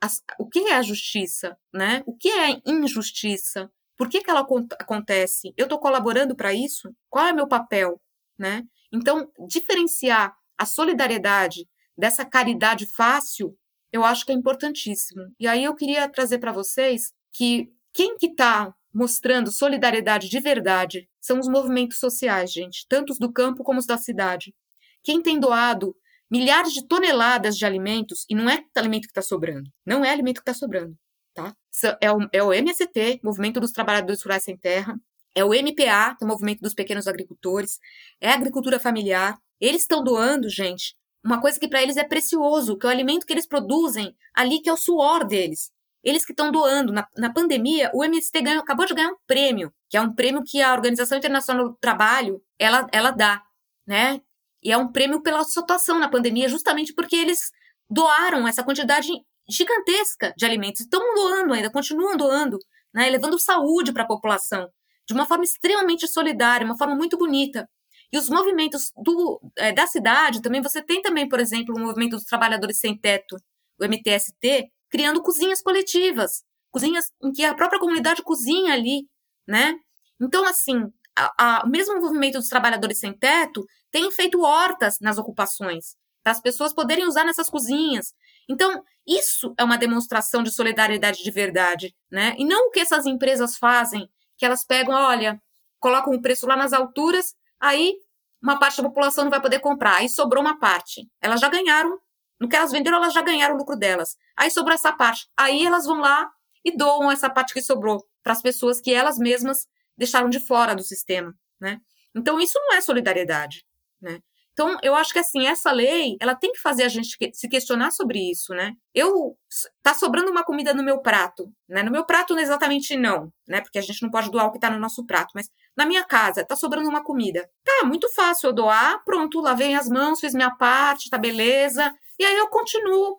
[0.00, 2.02] as, o que é a justiça, né?
[2.06, 3.70] O que é injustiça?
[3.96, 4.46] Por que, que ela
[4.78, 5.52] acontece?
[5.56, 6.90] Eu estou colaborando para isso?
[7.08, 8.00] Qual é meu papel,
[8.38, 8.62] né?
[8.92, 13.56] Então, diferenciar a solidariedade dessa caridade fácil
[13.92, 15.22] eu acho que é importantíssimo.
[15.38, 21.08] E aí eu queria trazer para vocês que quem que está mostrando solidariedade de verdade
[21.20, 24.54] são os movimentos sociais, gente, tanto os do campo como os da cidade.
[25.02, 25.94] Quem tem doado
[26.30, 30.36] milhares de toneladas de alimentos, e não é alimento que está sobrando, não é alimento
[30.36, 30.96] que está sobrando,
[31.34, 31.54] tá?
[32.00, 34.96] É o, é o MST, Movimento dos Trabalhadores Rurais Sem Terra,
[35.34, 37.78] é o MPA, que é o Movimento dos Pequenos Agricultores,
[38.20, 39.38] é a agricultura familiar.
[39.60, 43.26] Eles estão doando, gente, uma coisa que para eles é precioso, que é o alimento
[43.26, 45.70] que eles produzem ali, que é o suor deles.
[46.02, 46.92] Eles que estão doando.
[46.92, 50.42] Na, na pandemia, o MST ganhou, acabou de ganhar um prêmio, que é um prêmio
[50.42, 53.42] que a Organização Internacional do Trabalho ela, ela dá,
[53.86, 54.20] né?
[54.62, 57.50] E é um prêmio pela sua atuação na pandemia, justamente porque eles
[57.88, 59.08] doaram essa quantidade
[59.48, 60.80] gigantesca de alimentos.
[60.80, 62.58] Estão doando ainda, continuam doando,
[62.94, 63.10] né?
[63.10, 64.68] levando saúde para a população,
[65.06, 67.68] de uma forma extremamente solidária, uma forma muito bonita.
[68.12, 72.16] E os movimentos do, é, da cidade também, você tem também, por exemplo, o movimento
[72.16, 73.36] dos trabalhadores sem teto,
[73.78, 79.08] o MTST, criando cozinhas coletivas, cozinhas em que a própria comunidade cozinha ali,
[79.46, 79.76] né?
[80.20, 85.16] Então, assim, a, a, o mesmo movimento dos trabalhadores sem teto tem feito hortas nas
[85.16, 88.12] ocupações, para as pessoas poderem usar nessas cozinhas.
[88.48, 92.34] Então, isso é uma demonstração de solidariedade de verdade, né?
[92.38, 95.40] E não o que essas empresas fazem, que elas pegam, olha,
[95.78, 97.94] colocam o preço lá nas alturas Aí
[98.42, 101.06] uma parte da população não vai poder comprar, aí sobrou uma parte.
[101.20, 101.98] Elas já ganharam,
[102.40, 104.16] no que elas venderam, elas já ganharam o lucro delas.
[104.36, 105.28] Aí sobrou essa parte.
[105.36, 106.30] Aí elas vão lá
[106.64, 110.74] e doam essa parte que sobrou para as pessoas que elas mesmas deixaram de fora
[110.74, 111.78] do sistema, né?
[112.16, 113.64] Então isso não é solidariedade,
[114.00, 114.20] né?
[114.52, 117.90] Então, eu acho que assim, essa lei, ela tem que fazer a gente se questionar
[117.92, 118.74] sobre isso, né?
[118.94, 119.34] Eu
[119.82, 121.82] tá sobrando uma comida no meu prato, né?
[121.82, 123.62] No meu prato exatamente não, né?
[123.62, 125.48] Porque a gente não pode doar o que tá no nosso prato, mas
[125.80, 127.48] na minha casa tá sobrando uma comida.
[127.64, 131.90] Tá, muito fácil eu doar, pronto, lavei as mãos, fiz minha parte, tá beleza.
[132.18, 133.18] E aí eu continuo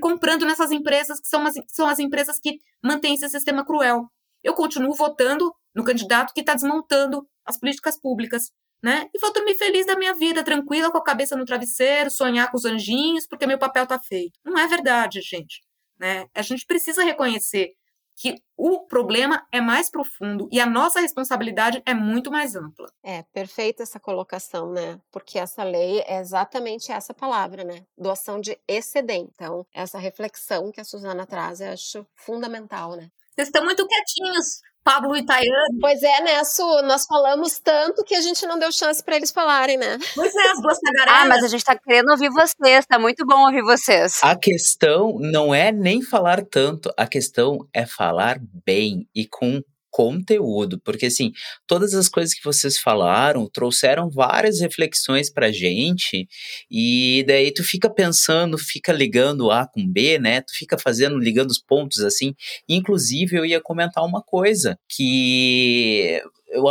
[0.00, 4.06] comprando nessas empresas que são as, são as empresas que mantêm esse sistema cruel.
[4.42, 8.50] Eu continuo votando no candidato que está desmontando as políticas públicas
[8.82, 9.08] né?
[9.14, 12.56] E vou dormir feliz da minha vida, tranquila, com a cabeça no travesseiro, sonhar com
[12.56, 14.38] os anjinhos, porque meu papel tá feito.
[14.44, 15.62] Não é verdade, gente,
[15.98, 16.26] né?
[16.34, 17.72] A gente precisa reconhecer
[18.16, 22.90] que o problema é mais profundo e a nossa responsabilidade é muito mais ampla.
[23.02, 24.98] É, perfeita essa colocação, né?
[25.12, 27.84] Porque essa lei é exatamente essa palavra, né?
[27.96, 29.30] Doação de excedente.
[29.34, 33.10] Então, essa reflexão que a Suzana traz, eu acho fundamental, né?
[33.34, 34.62] Vocês estão muito quietinhos.
[34.86, 35.80] Pablo e Tayane.
[35.80, 36.62] Pois é, né, Su?
[36.84, 39.98] Nós falamos tanto que a gente não deu chance para eles falarem, né?
[40.14, 41.22] Pois é, as duas tagarelas.
[41.22, 44.20] Ah, mas a gente tá querendo ouvir vocês, tá muito bom ouvir vocês.
[44.22, 49.60] A questão não é nem falar tanto, a questão é falar bem e com
[49.96, 51.32] conteúdo, porque assim,
[51.66, 56.28] todas as coisas que vocês falaram trouxeram várias reflexões pra gente,
[56.70, 60.42] e daí tu fica pensando, fica ligando A com B, né?
[60.42, 62.34] Tu fica fazendo, ligando os pontos assim.
[62.68, 66.20] Inclusive, eu ia comentar uma coisa que
[66.50, 66.64] eu,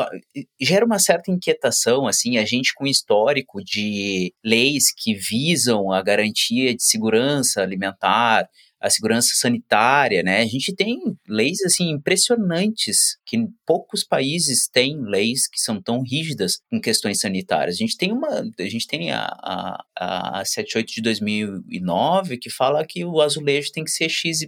[0.62, 6.76] gera uma certa inquietação, assim, a gente com histórico de leis que visam a garantia
[6.76, 8.48] de segurança alimentar,
[8.86, 10.42] a segurança sanitária, né?
[10.42, 16.60] A gente tem leis assim impressionantes que poucos países têm leis que são tão rígidas
[16.72, 17.76] em questões sanitárias.
[17.76, 19.26] A gente tem uma, a gente tem a,
[19.98, 24.46] a, a 78 de 2009 que fala que o azulejo tem que ser XYZ,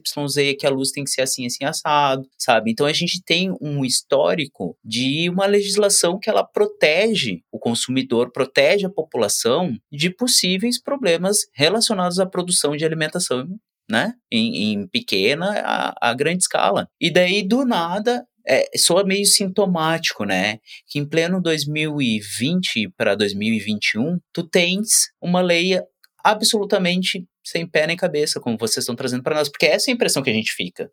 [0.60, 2.70] que a luz tem que ser assim, assim, assado, sabe?
[2.70, 8.86] Então a gente tem um histórico de uma legislação que ela protege o consumidor, protege
[8.86, 13.48] a população de possíveis problemas relacionados à produção de alimentação
[13.90, 14.14] né?
[14.32, 16.88] Em, em pequena a, a, grande escala.
[17.00, 20.60] E daí, do nada, é, soa meio sintomático, né?
[20.88, 25.80] Que em pleno 2020 para 2021, tu tens uma lei
[26.24, 29.96] absolutamente sem pé nem cabeça, como vocês estão trazendo para nós, porque essa é a
[29.96, 30.92] impressão que a gente fica.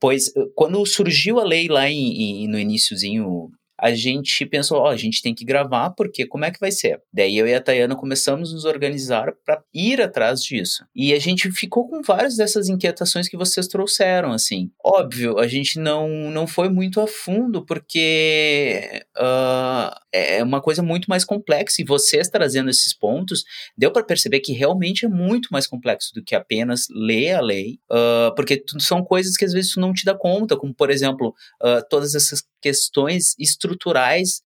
[0.00, 3.50] Pois quando surgiu a lei lá em, em, no iníciozinho
[3.80, 6.70] a gente pensou, ó, oh, a gente tem que gravar, porque como é que vai
[6.70, 7.00] ser?
[7.12, 10.84] Daí eu e a Tayana começamos a nos organizar para ir atrás disso.
[10.94, 14.70] E a gente ficou com várias dessas inquietações que vocês trouxeram, assim.
[14.84, 21.08] Óbvio, a gente não, não foi muito a fundo, porque uh, é uma coisa muito
[21.08, 23.44] mais complexa, e vocês trazendo esses pontos,
[23.76, 27.78] deu para perceber que realmente é muito mais complexo do que apenas ler a lei,
[27.90, 31.34] uh, porque são coisas que às vezes tu não te dá conta, como, por exemplo,
[31.62, 33.69] uh, todas essas questões estruturais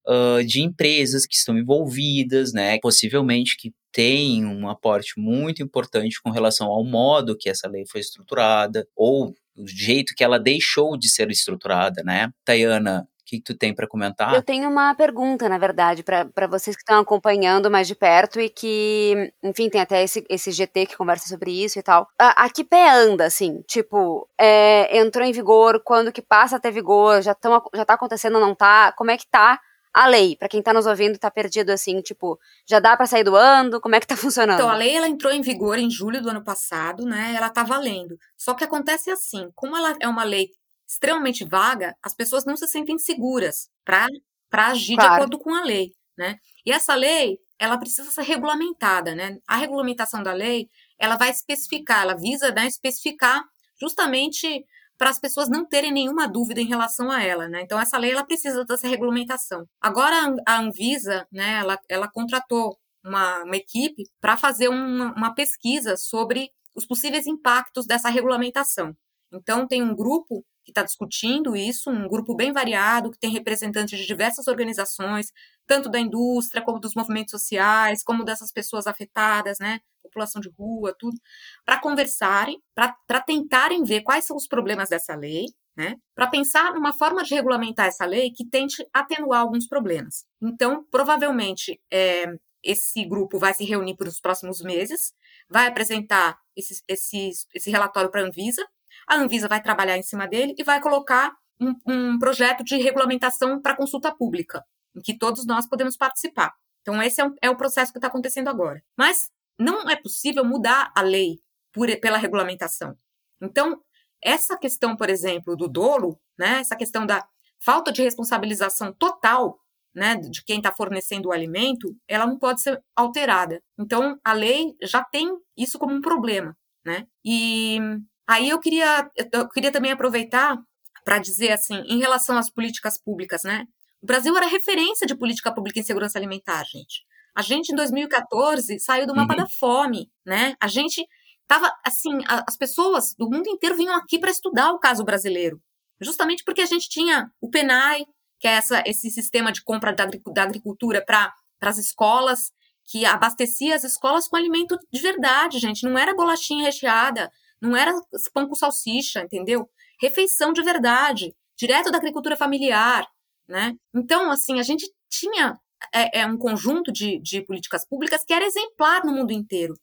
[0.06, 2.78] uh, de empresas que estão envolvidas, né?
[2.80, 8.00] Possivelmente que tem um aporte muito importante com relação ao modo que essa lei foi
[8.00, 12.30] estruturada ou o jeito que ela deixou de ser estruturada, né?
[12.44, 14.34] Tayana, que tu tem para comentar?
[14.34, 18.48] Eu tenho uma pergunta, na verdade, para vocês que estão acompanhando mais de perto e
[18.48, 22.08] que, enfim, tem até esse, esse GT que conversa sobre isso e tal.
[22.18, 23.62] A, a que pé anda, assim?
[23.66, 27.94] Tipo, é, entrou em vigor, quando que passa a ter vigor, já, tão, já tá
[27.94, 28.92] acontecendo ou não tá?
[28.92, 29.58] Como é que tá
[29.94, 32.36] a lei, para quem tá nos ouvindo tá perdido assim, tipo,
[32.68, 33.80] já dá para sair do ano?
[33.80, 34.58] Como é que tá funcionando?
[34.58, 37.32] Então, a lei ela entrou em vigor em julho do ano passado, né?
[37.36, 38.18] Ela tá valendo.
[38.36, 40.48] Só que acontece assim, como ela é uma lei
[40.86, 44.08] extremamente vaga, as pessoas não se sentem seguras para
[44.52, 45.10] agir claro.
[45.10, 46.38] de acordo com a lei, né?
[46.64, 49.38] E essa lei, ela precisa ser regulamentada, né?
[49.46, 50.68] A regulamentação da lei,
[50.98, 53.44] ela vai especificar, ela visa né, especificar
[53.80, 54.64] justamente
[54.96, 57.62] para as pessoas não terem nenhuma dúvida em relação a ela, né?
[57.62, 59.66] Então essa lei ela precisa dessa regulamentação.
[59.80, 65.96] Agora a Anvisa, né, ela, ela contratou uma, uma equipe para fazer uma, uma pesquisa
[65.96, 68.96] sobre os possíveis impactos dessa regulamentação.
[69.32, 73.98] Então tem um grupo que está discutindo isso, um grupo bem variado, que tem representantes
[73.98, 75.32] de diversas organizações,
[75.66, 80.94] tanto da indústria, como dos movimentos sociais, como dessas pessoas afetadas, né, população de rua,
[80.98, 81.16] tudo,
[81.64, 85.46] para conversarem, para tentarem ver quais são os problemas dessa lei,
[85.76, 90.24] né, para pensar numa forma de regulamentar essa lei que tente atenuar alguns problemas.
[90.40, 92.26] Então, provavelmente, é,
[92.62, 95.12] esse grupo vai se reunir por os próximos meses,
[95.48, 98.64] vai apresentar esse, esse, esse relatório para a Anvisa,
[99.08, 103.60] a Anvisa vai trabalhar em cima dele e vai colocar um, um projeto de regulamentação
[103.60, 104.64] para consulta pública,
[104.96, 106.52] em que todos nós podemos participar.
[106.82, 108.82] Então, esse é, um, é o processo que está acontecendo agora.
[108.96, 111.40] Mas não é possível mudar a lei
[111.72, 112.96] por, pela regulamentação.
[113.40, 113.80] Então,
[114.22, 117.26] essa questão, por exemplo, do dolo, né, essa questão da
[117.62, 119.58] falta de responsabilização total
[119.94, 123.62] né, de quem está fornecendo o alimento, ela não pode ser alterada.
[123.78, 126.56] Então, a lei já tem isso como um problema.
[126.84, 127.06] Né?
[127.24, 127.78] E
[128.26, 130.56] Aí eu queria, eu queria também aproveitar
[131.04, 133.66] para dizer assim, em relação às políticas públicas, né?
[134.02, 137.04] O Brasil era referência de política pública em segurança alimentar, gente.
[137.34, 139.40] A gente, em 2014, saiu do mapa uhum.
[139.40, 140.54] da fome, né?
[140.60, 141.06] A gente
[141.46, 145.60] tava, assim, as pessoas do mundo inteiro vinham aqui para estudar o caso brasileiro.
[146.00, 148.04] Justamente porque a gente tinha o PENAI,
[148.38, 152.50] que é essa, esse sistema de compra da, da agricultura para as escolas,
[152.86, 155.84] que abastecia as escolas com alimento de verdade, gente.
[155.84, 157.30] Não era bolachinha recheada,
[157.60, 157.92] não era
[158.32, 159.68] pão com salsicha, entendeu?
[160.00, 163.06] Refeição de verdade, direto da agricultura familiar,
[163.48, 163.74] né?
[163.94, 165.58] Então, assim, a gente tinha
[165.92, 169.74] é, é um conjunto de, de políticas públicas que era exemplar no mundo inteiro.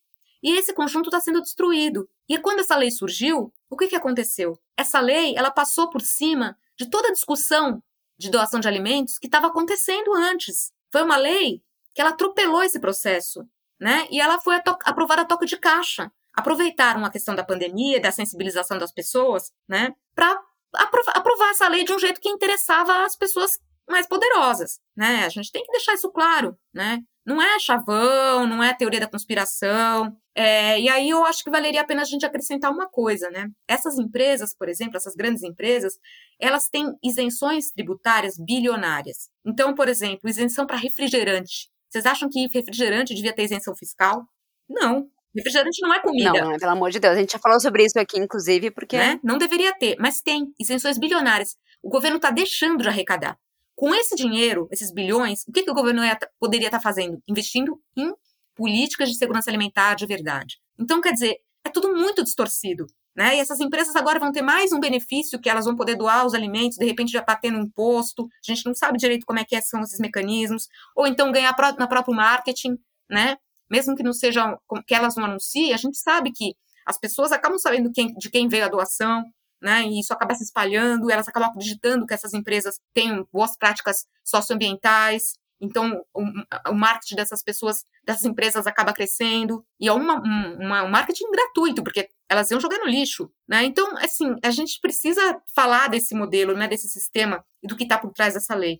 [0.44, 2.10] E esse conjunto está sendo destruído.
[2.28, 4.60] E quando essa lei surgiu, o que, que aconteceu?
[4.76, 7.82] Essa lei ela passou por cima de toda a discussão
[8.18, 10.72] de doação de alimentos que estava acontecendo antes.
[10.92, 11.62] Foi uma lei
[11.93, 13.48] que ela atropelou esse processo,
[13.80, 14.08] né?
[14.10, 18.78] E ela foi aprovada a toque de caixa aproveitaram a questão da pandemia, da sensibilização
[18.78, 20.39] das pessoas, né, para
[20.74, 23.51] aprovar, essa lei de um jeito que interessava as pessoas
[23.89, 25.25] mais poderosas, né?
[25.25, 26.99] A gente tem que deixar isso claro, né?
[27.25, 30.16] Não é chavão, não é teoria da conspiração.
[30.33, 33.49] É, e aí eu acho que valeria a pena a gente acrescentar uma coisa, né?
[33.67, 35.93] Essas empresas, por exemplo, essas grandes empresas,
[36.39, 39.29] elas têm isenções tributárias bilionárias.
[39.45, 41.70] Então, por exemplo, isenção para refrigerante.
[41.89, 44.25] Vocês acham que refrigerante devia ter isenção fiscal?
[44.70, 45.08] Não.
[45.36, 46.32] Refrigerante não é comida.
[46.33, 47.16] Não, pelo amor de Deus.
[47.16, 48.97] A gente já falou sobre isso aqui, inclusive, porque.
[48.97, 49.20] Né?
[49.24, 51.55] Não deveria ter, mas tem isenções bilionárias.
[51.82, 53.37] O governo está deixando de arrecadar.
[53.75, 57.21] Com esse dinheiro, esses bilhões, o que, que o governo ia, poderia estar tá fazendo?
[57.28, 58.13] Investindo em
[58.53, 60.59] políticas de segurança alimentar de verdade.
[60.78, 62.86] Então, quer dizer, é tudo muito distorcido.
[63.16, 63.36] Né?
[63.37, 66.33] E essas empresas agora vão ter mais um benefício que elas vão poder doar os
[66.33, 69.59] alimentos, de repente já bater no imposto, a gente não sabe direito como é que
[69.62, 72.78] são esses mecanismos, ou então ganhar na próprio marketing,
[73.09, 73.37] né?
[73.72, 76.54] Mesmo que não sejam que elas não anunciem, a gente sabe que
[76.86, 79.24] as pessoas acabam sabendo quem, de quem veio a doação,
[79.62, 79.84] né?
[79.84, 85.34] E isso acaba se espalhando, elas acabam acreditando que essas empresas têm boas práticas socioambientais,
[85.62, 86.24] então, o,
[86.72, 89.64] o, marketing dessas pessoas, dessas empresas acaba crescendo.
[89.80, 93.32] E é uma, uma, um marketing gratuito, porque elas iam jogar no lixo.
[93.48, 93.66] Né?
[93.66, 98.00] Então, assim, a gente precisa falar desse modelo, né, desse sistema e do que está
[98.00, 98.78] por trás dessa lei.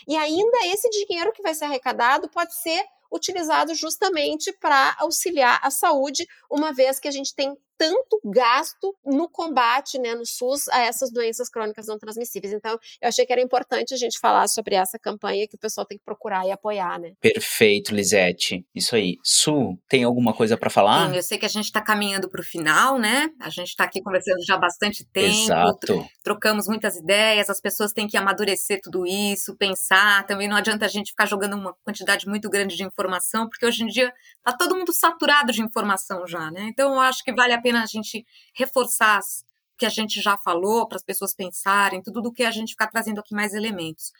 [0.08, 5.70] E ainda esse dinheiro que vai ser arrecadado pode ser utilizado justamente para auxiliar a
[5.70, 10.82] saúde, uma vez que a gente tem tanto gasto no combate, né, no SUS, a
[10.82, 12.54] essas doenças crônicas não transmissíveis.
[12.54, 15.86] Então, eu achei que era importante a gente falar sobre essa campanha que o pessoal
[15.86, 17.14] tem que procurar e apoiar, né?
[17.22, 18.66] Perfeito, Lisete.
[18.74, 19.18] Isso aí.
[19.24, 21.10] Su, tem alguma coisa para falar?
[21.10, 23.30] Sim, eu sei que a gente está caminhando para o final, né?
[23.40, 26.08] A gente está aqui conversando já há bastante tempo, Exato.
[26.24, 30.26] trocamos muitas ideias, as pessoas têm que amadurecer tudo isso, pensar.
[30.26, 33.84] Também não adianta a gente ficar jogando uma quantidade muito grande de informação, porque hoje
[33.84, 36.68] em dia está todo mundo saturado de informação já, né?
[36.68, 40.38] Então eu acho que vale a pena a gente reforçar o que a gente já
[40.38, 44.12] falou, para as pessoas pensarem, tudo do que a gente ficar trazendo aqui mais elementos.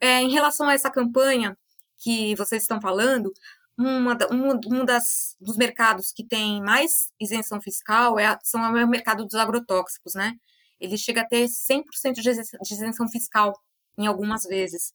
[0.00, 1.56] É, em relação a essa campanha
[1.98, 3.32] que vocês estão falando,
[3.78, 8.88] uma, um, um das, dos mercados que tem mais isenção fiscal é, são é o
[8.88, 10.34] mercado dos agrotóxicos, né?
[10.78, 13.52] Ele chega a ter 100% de isen- de isenção fiscal
[13.98, 14.92] em algumas vezes.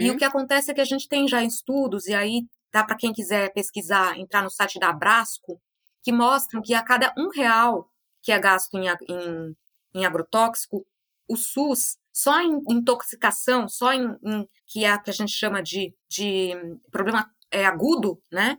[0.00, 2.42] E o que acontece é que a gente tem já estudos, e aí
[2.72, 5.60] dá para quem quiser pesquisar, entrar no site da Abrasco,
[6.06, 7.90] que mostram que a cada um real
[8.22, 9.56] que é gasto em, em,
[9.92, 10.86] em agrotóxico,
[11.28, 15.60] o SUS, só em intoxicação, só em, em- que é a que a gente chama
[15.60, 16.52] de, de
[16.92, 18.56] problema é, agudo, né?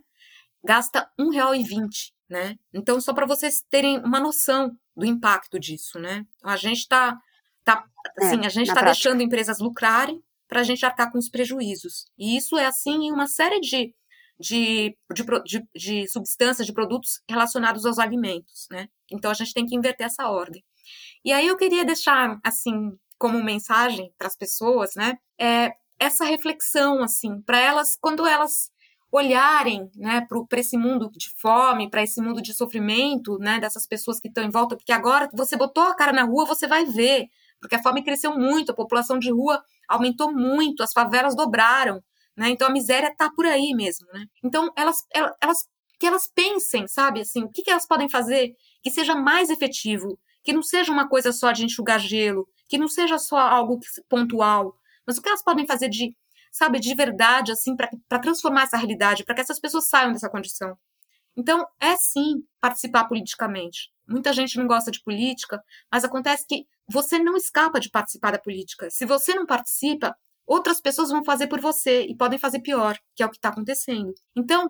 [0.61, 2.57] Gasta R$ 1,20, né?
[2.73, 6.25] Então, só para vocês terem uma noção do impacto disso, né?
[6.43, 7.17] A gente está
[7.63, 7.85] tá,
[8.19, 12.07] assim, a gente está deixando empresas lucrarem para a gente arcar com os prejuízos.
[12.17, 13.95] E isso é assim em uma série de,
[14.39, 18.87] de, de, de, de substâncias, de produtos relacionados aos alimentos, né?
[19.11, 20.63] Então a gente tem que inverter essa ordem.
[21.23, 25.17] E aí eu queria deixar, assim, como mensagem para as pessoas, né?
[25.39, 28.71] É, essa reflexão, assim, para elas, quando elas
[29.11, 34.19] olharem, né, para esse mundo de fome, para esse mundo de sofrimento, né, dessas pessoas
[34.19, 37.27] que estão em volta, porque agora você botou a cara na rua, você vai ver,
[37.59, 42.03] porque a fome cresceu muito, a população de rua aumentou muito, as favelas dobraram,
[42.37, 42.49] né?
[42.49, 44.25] Então a miséria tá por aí mesmo, né?
[44.43, 44.97] Então elas,
[45.41, 45.67] elas,
[45.99, 50.19] que elas pensem, sabe, assim, o que, que elas podem fazer que seja mais efetivo,
[50.43, 54.75] que não seja uma coisa só de enxugar gelo, que não seja só algo pontual,
[55.05, 56.15] mas o que elas podem fazer de,
[56.51, 60.77] sabe, de verdade, assim, para transformar essa realidade, para que essas pessoas saiam dessa condição.
[61.35, 63.91] Então, é sim participar politicamente.
[64.07, 65.61] Muita gente não gosta de política,
[65.91, 68.89] mas acontece que você não escapa de participar da política.
[68.89, 70.15] Se você não participa,
[70.47, 73.49] outras pessoas vão fazer por você e podem fazer pior, que é o que está
[73.49, 74.13] acontecendo.
[74.35, 74.69] Então,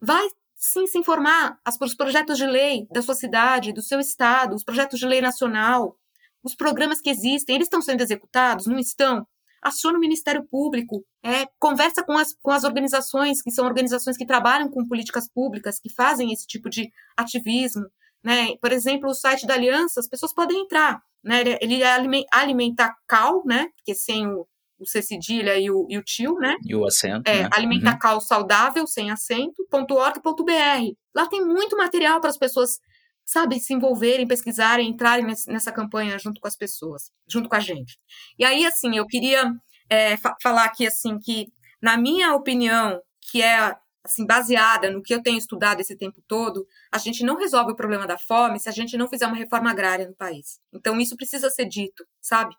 [0.00, 0.26] vai
[0.56, 4.64] sim se informar as- os projetos de lei da sua cidade, do seu estado, os
[4.64, 5.96] projetos de lei nacional,
[6.42, 8.66] os programas que existem, eles estão sendo executados?
[8.66, 9.26] Não estão?
[9.62, 14.24] Aciona o Ministério Público, é, conversa com as, com as organizações, que são organizações que
[14.26, 17.84] trabalham com políticas públicas, que fazem esse tipo de ativismo.
[18.22, 18.56] Né?
[18.60, 21.00] Por exemplo, o site da Aliança, as pessoas podem entrar.
[21.24, 21.40] Né?
[21.40, 23.66] Ele, ele alimen- alimentar cal, né?
[23.76, 24.46] porque sem o,
[24.78, 26.54] o C cedilha e o, e o tio, né?
[26.64, 27.48] E o acento, É, né?
[27.52, 27.98] alimentar Uhum.
[27.98, 30.92] cal saudável, sem acento, .org.br.
[31.14, 32.78] Lá tem muito material para as pessoas
[33.24, 37.98] sabe, se envolverem, pesquisarem, entrarem nessa campanha junto com as pessoas, junto com a gente.
[38.38, 39.52] E aí, assim, eu queria
[39.90, 41.52] é, fa falar aqui, assim, que,
[41.82, 42.98] na minha opinião,
[43.30, 47.36] que é assim, baseada no que eu tenho estudado esse tempo todo, a gente não
[47.36, 50.58] resolve o problema da fome se a gente não fizer uma reforma agrária no país.
[50.72, 52.54] Então, isso precisa ser dito, sabe?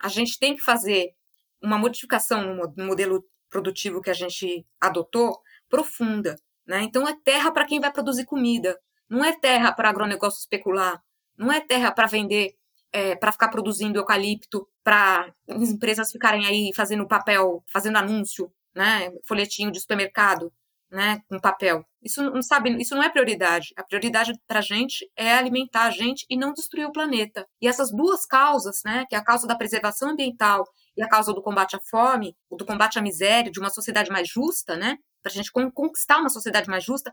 [0.00, 1.10] A gente tem que fazer
[1.62, 6.36] uma modificação no modelo produtivo que a gente adotou profunda.
[6.66, 6.82] Né?
[6.82, 8.78] Então, é terra para quem vai produzir comida,
[9.08, 11.02] não é terra para agronegócio especular,
[11.36, 12.56] não é terra para vender,
[12.92, 19.12] é, para ficar produzindo eucalipto, para as empresas ficarem aí fazendo papel, fazendo anúncio, né?
[19.24, 20.52] folhetinho de supermercado
[20.90, 21.84] né, com papel.
[22.02, 23.72] Isso não sabe, isso não é prioridade.
[23.76, 27.46] A prioridade para a gente é alimentar a gente e não destruir o planeta.
[27.60, 30.64] E essas duas causas, né, que é a causa da preservação ambiental
[30.96, 34.28] e a causa do combate à fome, do combate à miséria, de uma sociedade mais
[34.28, 37.12] justa, né, para a gente conquistar uma sociedade mais justa,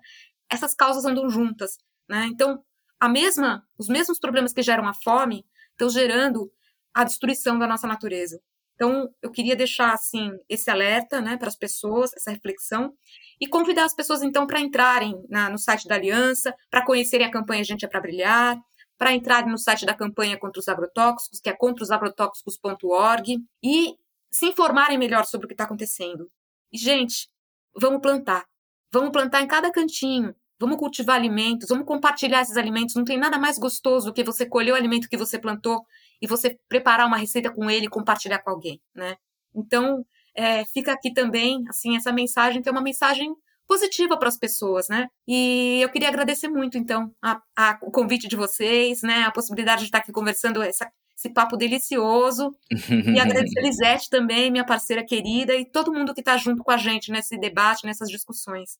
[0.49, 1.77] essas causas andam juntas,
[2.07, 2.27] né?
[2.31, 2.63] Então,
[2.99, 6.51] a mesma, os mesmos problemas que geram a fome estão gerando
[6.93, 8.39] a destruição da nossa natureza.
[8.75, 12.93] Então, eu queria deixar assim esse alerta, né, para as pessoas, essa reflexão
[13.39, 17.31] e convidar as pessoas então para entrarem na, no site da Aliança, para conhecerem a
[17.31, 18.57] campanha Gente é para Brilhar,
[19.03, 23.97] para entrarem no site da campanha contra os agrotóxicos, que é contraosagrotóxicos.org, e
[24.31, 26.31] se informarem melhor sobre o que está acontecendo.
[26.71, 27.27] E, gente,
[27.75, 28.45] vamos plantar.
[28.93, 30.33] Vamos plantar em cada cantinho.
[30.57, 32.95] Vamos cultivar alimentos, vamos compartilhar esses alimentos.
[32.95, 35.85] Não tem nada mais gostoso do que você colher o alimento que você plantou
[36.21, 39.17] e você preparar uma receita com ele e compartilhar com alguém, né?
[39.53, 43.35] Então, é, fica aqui também, assim, essa mensagem que é uma mensagem
[43.67, 45.07] positiva para as pessoas, né?
[45.27, 49.23] E eu queria agradecer muito, então, a, a, o convite de vocês, né?
[49.23, 52.55] A possibilidade de estar aqui conversando essa, esse papo delicioso.
[52.71, 56.71] e agradecer a Lisete também, minha parceira querida, e todo mundo que está junto com
[56.71, 58.77] a gente nesse debate, nessas discussões.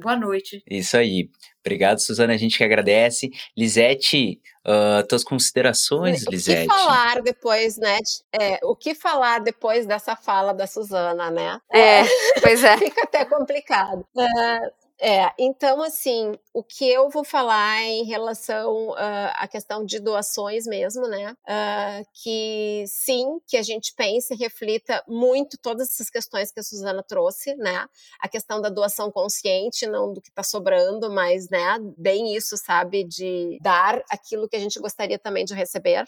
[0.00, 0.62] Boa noite.
[0.68, 1.30] Isso aí.
[1.60, 2.32] Obrigado, Suzana.
[2.32, 3.30] A gente que agradece.
[3.56, 6.66] Lisete, uh, tuas considerações, o Lisete?
[6.66, 7.98] O que falar depois, né?
[8.32, 11.60] É, o que falar depois dessa fala da Suzana, né?
[11.72, 12.02] É,
[12.40, 12.76] pois é.
[12.78, 14.04] Fica até complicado.
[14.16, 19.98] Uh, é, então, assim, o que eu vou falar em relação uh, à questão de
[19.98, 21.32] doações mesmo, né?
[21.32, 26.62] Uh, que sim, que a gente pense e reflita muito todas essas questões que a
[26.62, 27.86] Suzana trouxe, né?
[28.20, 33.04] A questão da doação consciente, não do que está sobrando, mas, né, bem isso, sabe?
[33.04, 36.04] De dar aquilo que a gente gostaria também de receber.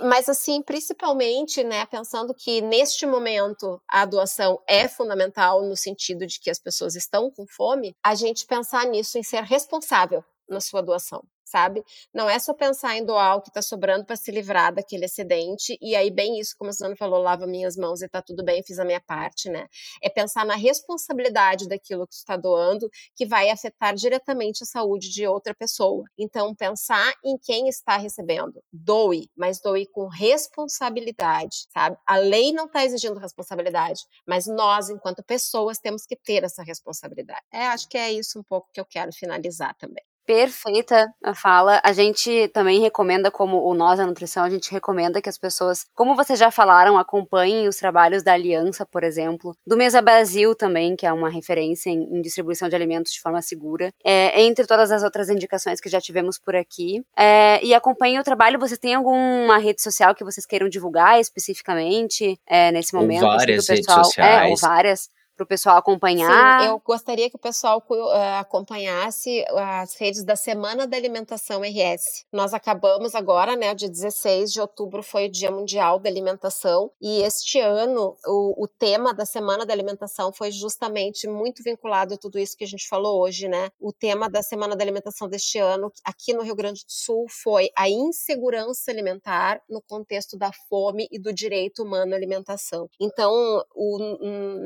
[0.00, 6.38] Mas, assim, principalmente, né, pensando que neste momento a doação é fundamental no sentido de
[6.40, 10.60] que as pessoas estão com fome, a gente gente pensar nisso, em ser responsável na
[10.60, 11.84] sua doação sabe?
[12.12, 15.78] Não é só pensar em doar o que está sobrando para se livrar daquele excedente,
[15.80, 18.62] e aí, bem isso, como a Suzana falou, lava minhas mãos e tá tudo bem,
[18.62, 19.68] fiz a minha parte, né?
[20.02, 25.26] É pensar na responsabilidade daquilo que está doando, que vai afetar diretamente a saúde de
[25.26, 26.04] outra pessoa.
[26.18, 28.62] Então, pensar em quem está recebendo.
[28.72, 31.96] Doe, mas doe com responsabilidade, sabe?
[32.06, 37.42] A lei não está exigindo responsabilidade, mas nós, enquanto pessoas, temos que ter essa responsabilidade.
[37.52, 40.04] É, acho que é isso um pouco que eu quero finalizar também.
[40.26, 41.80] Perfeita a fala.
[41.84, 45.84] A gente também recomenda, como o Nós a Nutrição, a gente recomenda que as pessoas,
[45.94, 50.96] como vocês já falaram, acompanhem os trabalhos da Aliança, por exemplo, do Mesa Brasil também,
[50.96, 54.90] que é uma referência em, em distribuição de alimentos de forma segura, é, entre todas
[54.90, 57.04] as outras indicações que já tivemos por aqui.
[57.16, 58.58] É, e acompanhem o trabalho.
[58.58, 63.24] Vocês têm alguma rede social que vocês queiram divulgar especificamente é, nesse momento?
[63.24, 64.46] Ou várias assim, pessoal, redes sociais.
[64.46, 66.60] É, ou várias para o pessoal acompanhar.
[66.60, 72.24] Sim, eu gostaria que o pessoal uh, acompanhasse as redes da Semana da Alimentação RS.
[72.32, 77.22] Nós acabamos agora, né, dia 16 de outubro foi o Dia Mundial da Alimentação e
[77.22, 82.38] este ano o, o tema da Semana da Alimentação foi justamente muito vinculado a tudo
[82.38, 83.70] isso que a gente falou hoje, né?
[83.80, 87.70] O tema da Semana da Alimentação deste ano aqui no Rio Grande do Sul foi
[87.76, 92.88] a insegurança alimentar no contexto da fome e do direito humano à alimentação.
[93.00, 93.32] Então,
[93.74, 93.98] o,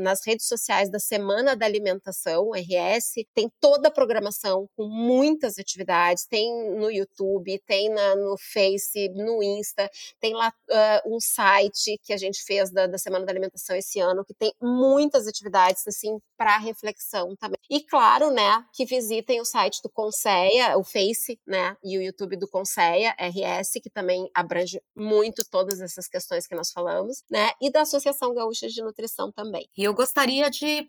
[0.03, 5.59] nas redes sociais sociais da Semana da Alimentação, RS, tem toda a programação com muitas
[5.59, 9.89] atividades, tem no YouTube, tem na, no Face, no Insta,
[10.21, 14.01] tem lá uh, um site que a gente fez da, da Semana da Alimentação esse
[14.01, 17.59] ano, que tem muitas atividades, assim, para reflexão também.
[17.71, 22.37] E claro, né, que visitem o site do Conceia, o Face, né, e o YouTube
[22.37, 27.71] do Conceia, RS, que também abrange muito todas essas questões que nós falamos, né, e
[27.71, 29.69] da Associação Gaúcha de Nutrição também.
[29.77, 30.89] E eu gostaria de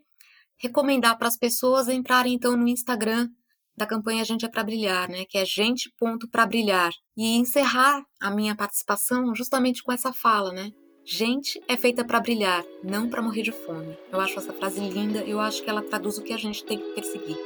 [0.58, 3.30] recomendar para as pessoas entrarem então no Instagram
[3.76, 5.24] da campanha Gente é para Brilhar, né?
[5.26, 10.52] Que é gente ponto para brilhar e encerrar a minha participação justamente com essa fala,
[10.52, 10.72] né?
[11.06, 13.98] Gente é feita para brilhar, não para morrer de fome.
[14.12, 16.78] Eu acho essa frase linda, eu acho que ela traduz o que a gente tem
[16.78, 17.38] que perseguir.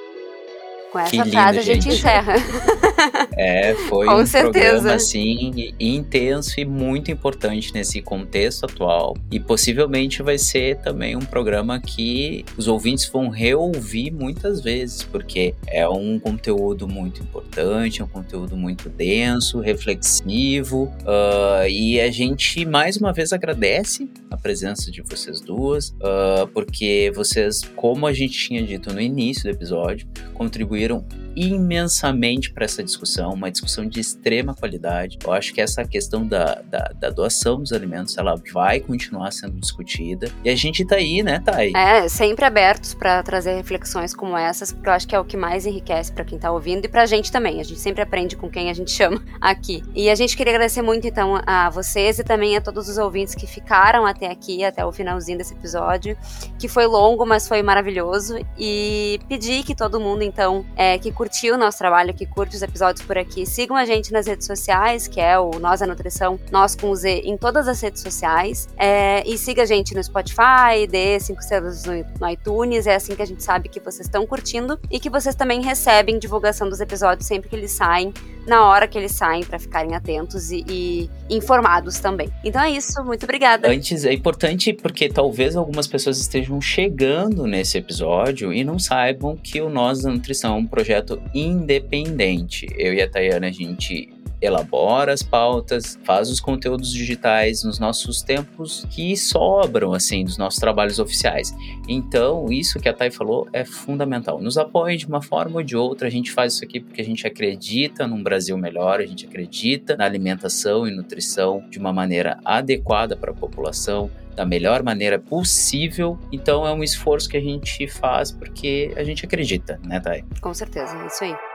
[0.93, 1.95] Com essa Que lindo, frase a gente gente.
[1.95, 2.35] encerra.
[3.35, 4.51] É, foi Com um certeza.
[4.69, 9.17] programa assim intenso e muito importante nesse contexto atual.
[9.31, 15.55] E possivelmente vai ser também um programa que os ouvintes vão reouvir muitas vezes, porque
[15.67, 20.93] é um conteúdo muito importante, é um conteúdo muito denso, reflexivo.
[21.05, 27.11] ah, e a gente mais uma vez agradece a presença de vocês duas, ah, porque
[27.15, 32.83] vocês, como a gente tinha dito no início do episódio, contribuíram comeram imensamente para essa
[32.83, 35.17] discussão, uma discussão de extrema qualidade.
[35.23, 39.59] Eu acho que essa questão da, da, da doação dos alimentos, ela vai continuar sendo
[39.59, 40.29] discutida.
[40.43, 41.73] E a gente tá aí, né, Thay?
[41.75, 45.37] É, sempre abertos para trazer reflexões como essas, porque eu acho que é o que
[45.37, 47.59] mais enriquece para quem tá ouvindo e pra gente também.
[47.59, 49.83] A gente sempre aprende com quem a gente chama aqui.
[49.95, 53.35] E a gente queria agradecer muito então a vocês e também a todos os ouvintes
[53.35, 56.17] que ficaram até aqui, até o finalzinho desse episódio,
[56.59, 58.37] que foi longo, mas foi maravilhoso.
[58.57, 62.61] E pedir que todo mundo então é, que curtiu o nosso trabalho, que curte os
[62.61, 66.37] episódios por aqui, sigam a gente nas redes sociais, que é o Nós a Nutrição,
[66.51, 68.67] Nós com Z em todas as redes sociais.
[68.75, 73.21] É, e siga a gente no Spotify, dê cinco estrelas no iTunes, é assim que
[73.21, 77.25] a gente sabe que vocês estão curtindo e que vocês também recebem divulgação dos episódios
[77.25, 78.13] sempre que eles saem,
[78.47, 82.29] na hora que eles saem, para ficarem atentos e, e informados também.
[82.43, 83.69] Então é isso, muito obrigada.
[83.69, 89.61] Antes, é importante porque talvez algumas pessoas estejam chegando nesse episódio e não saibam que
[89.61, 92.67] o Nós da Nutrição é um projeto independente.
[92.77, 94.12] Eu e a Tayana, a gente
[94.43, 100.59] elabora as pautas, faz os conteúdos digitais nos nossos tempos que sobram, assim, dos nossos
[100.59, 101.55] trabalhos oficiais.
[101.87, 104.41] Então, isso que a Thay falou é fundamental.
[104.41, 107.05] Nos apoiem de uma forma ou de outra, a gente faz isso aqui porque a
[107.05, 112.37] gente acredita num Brasil melhor, a gente acredita na alimentação e nutrição de uma maneira
[112.43, 116.17] adequada para a população, da melhor maneira possível.
[116.31, 120.23] Então, é um esforço que a gente faz porque a gente acredita, né, Thay?
[120.41, 121.52] Com certeza, é isso aí.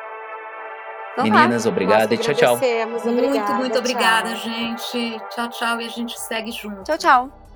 [1.27, 1.39] Então.
[1.39, 2.59] Meninas, obrigada e tchau, tchau.
[2.59, 3.81] Muito, obrigada, muito tchau.
[3.81, 5.21] obrigada, gente.
[5.31, 5.81] Tchau, tchau.
[5.81, 6.85] E a gente segue junto.
[6.85, 7.48] Tchau, tchau.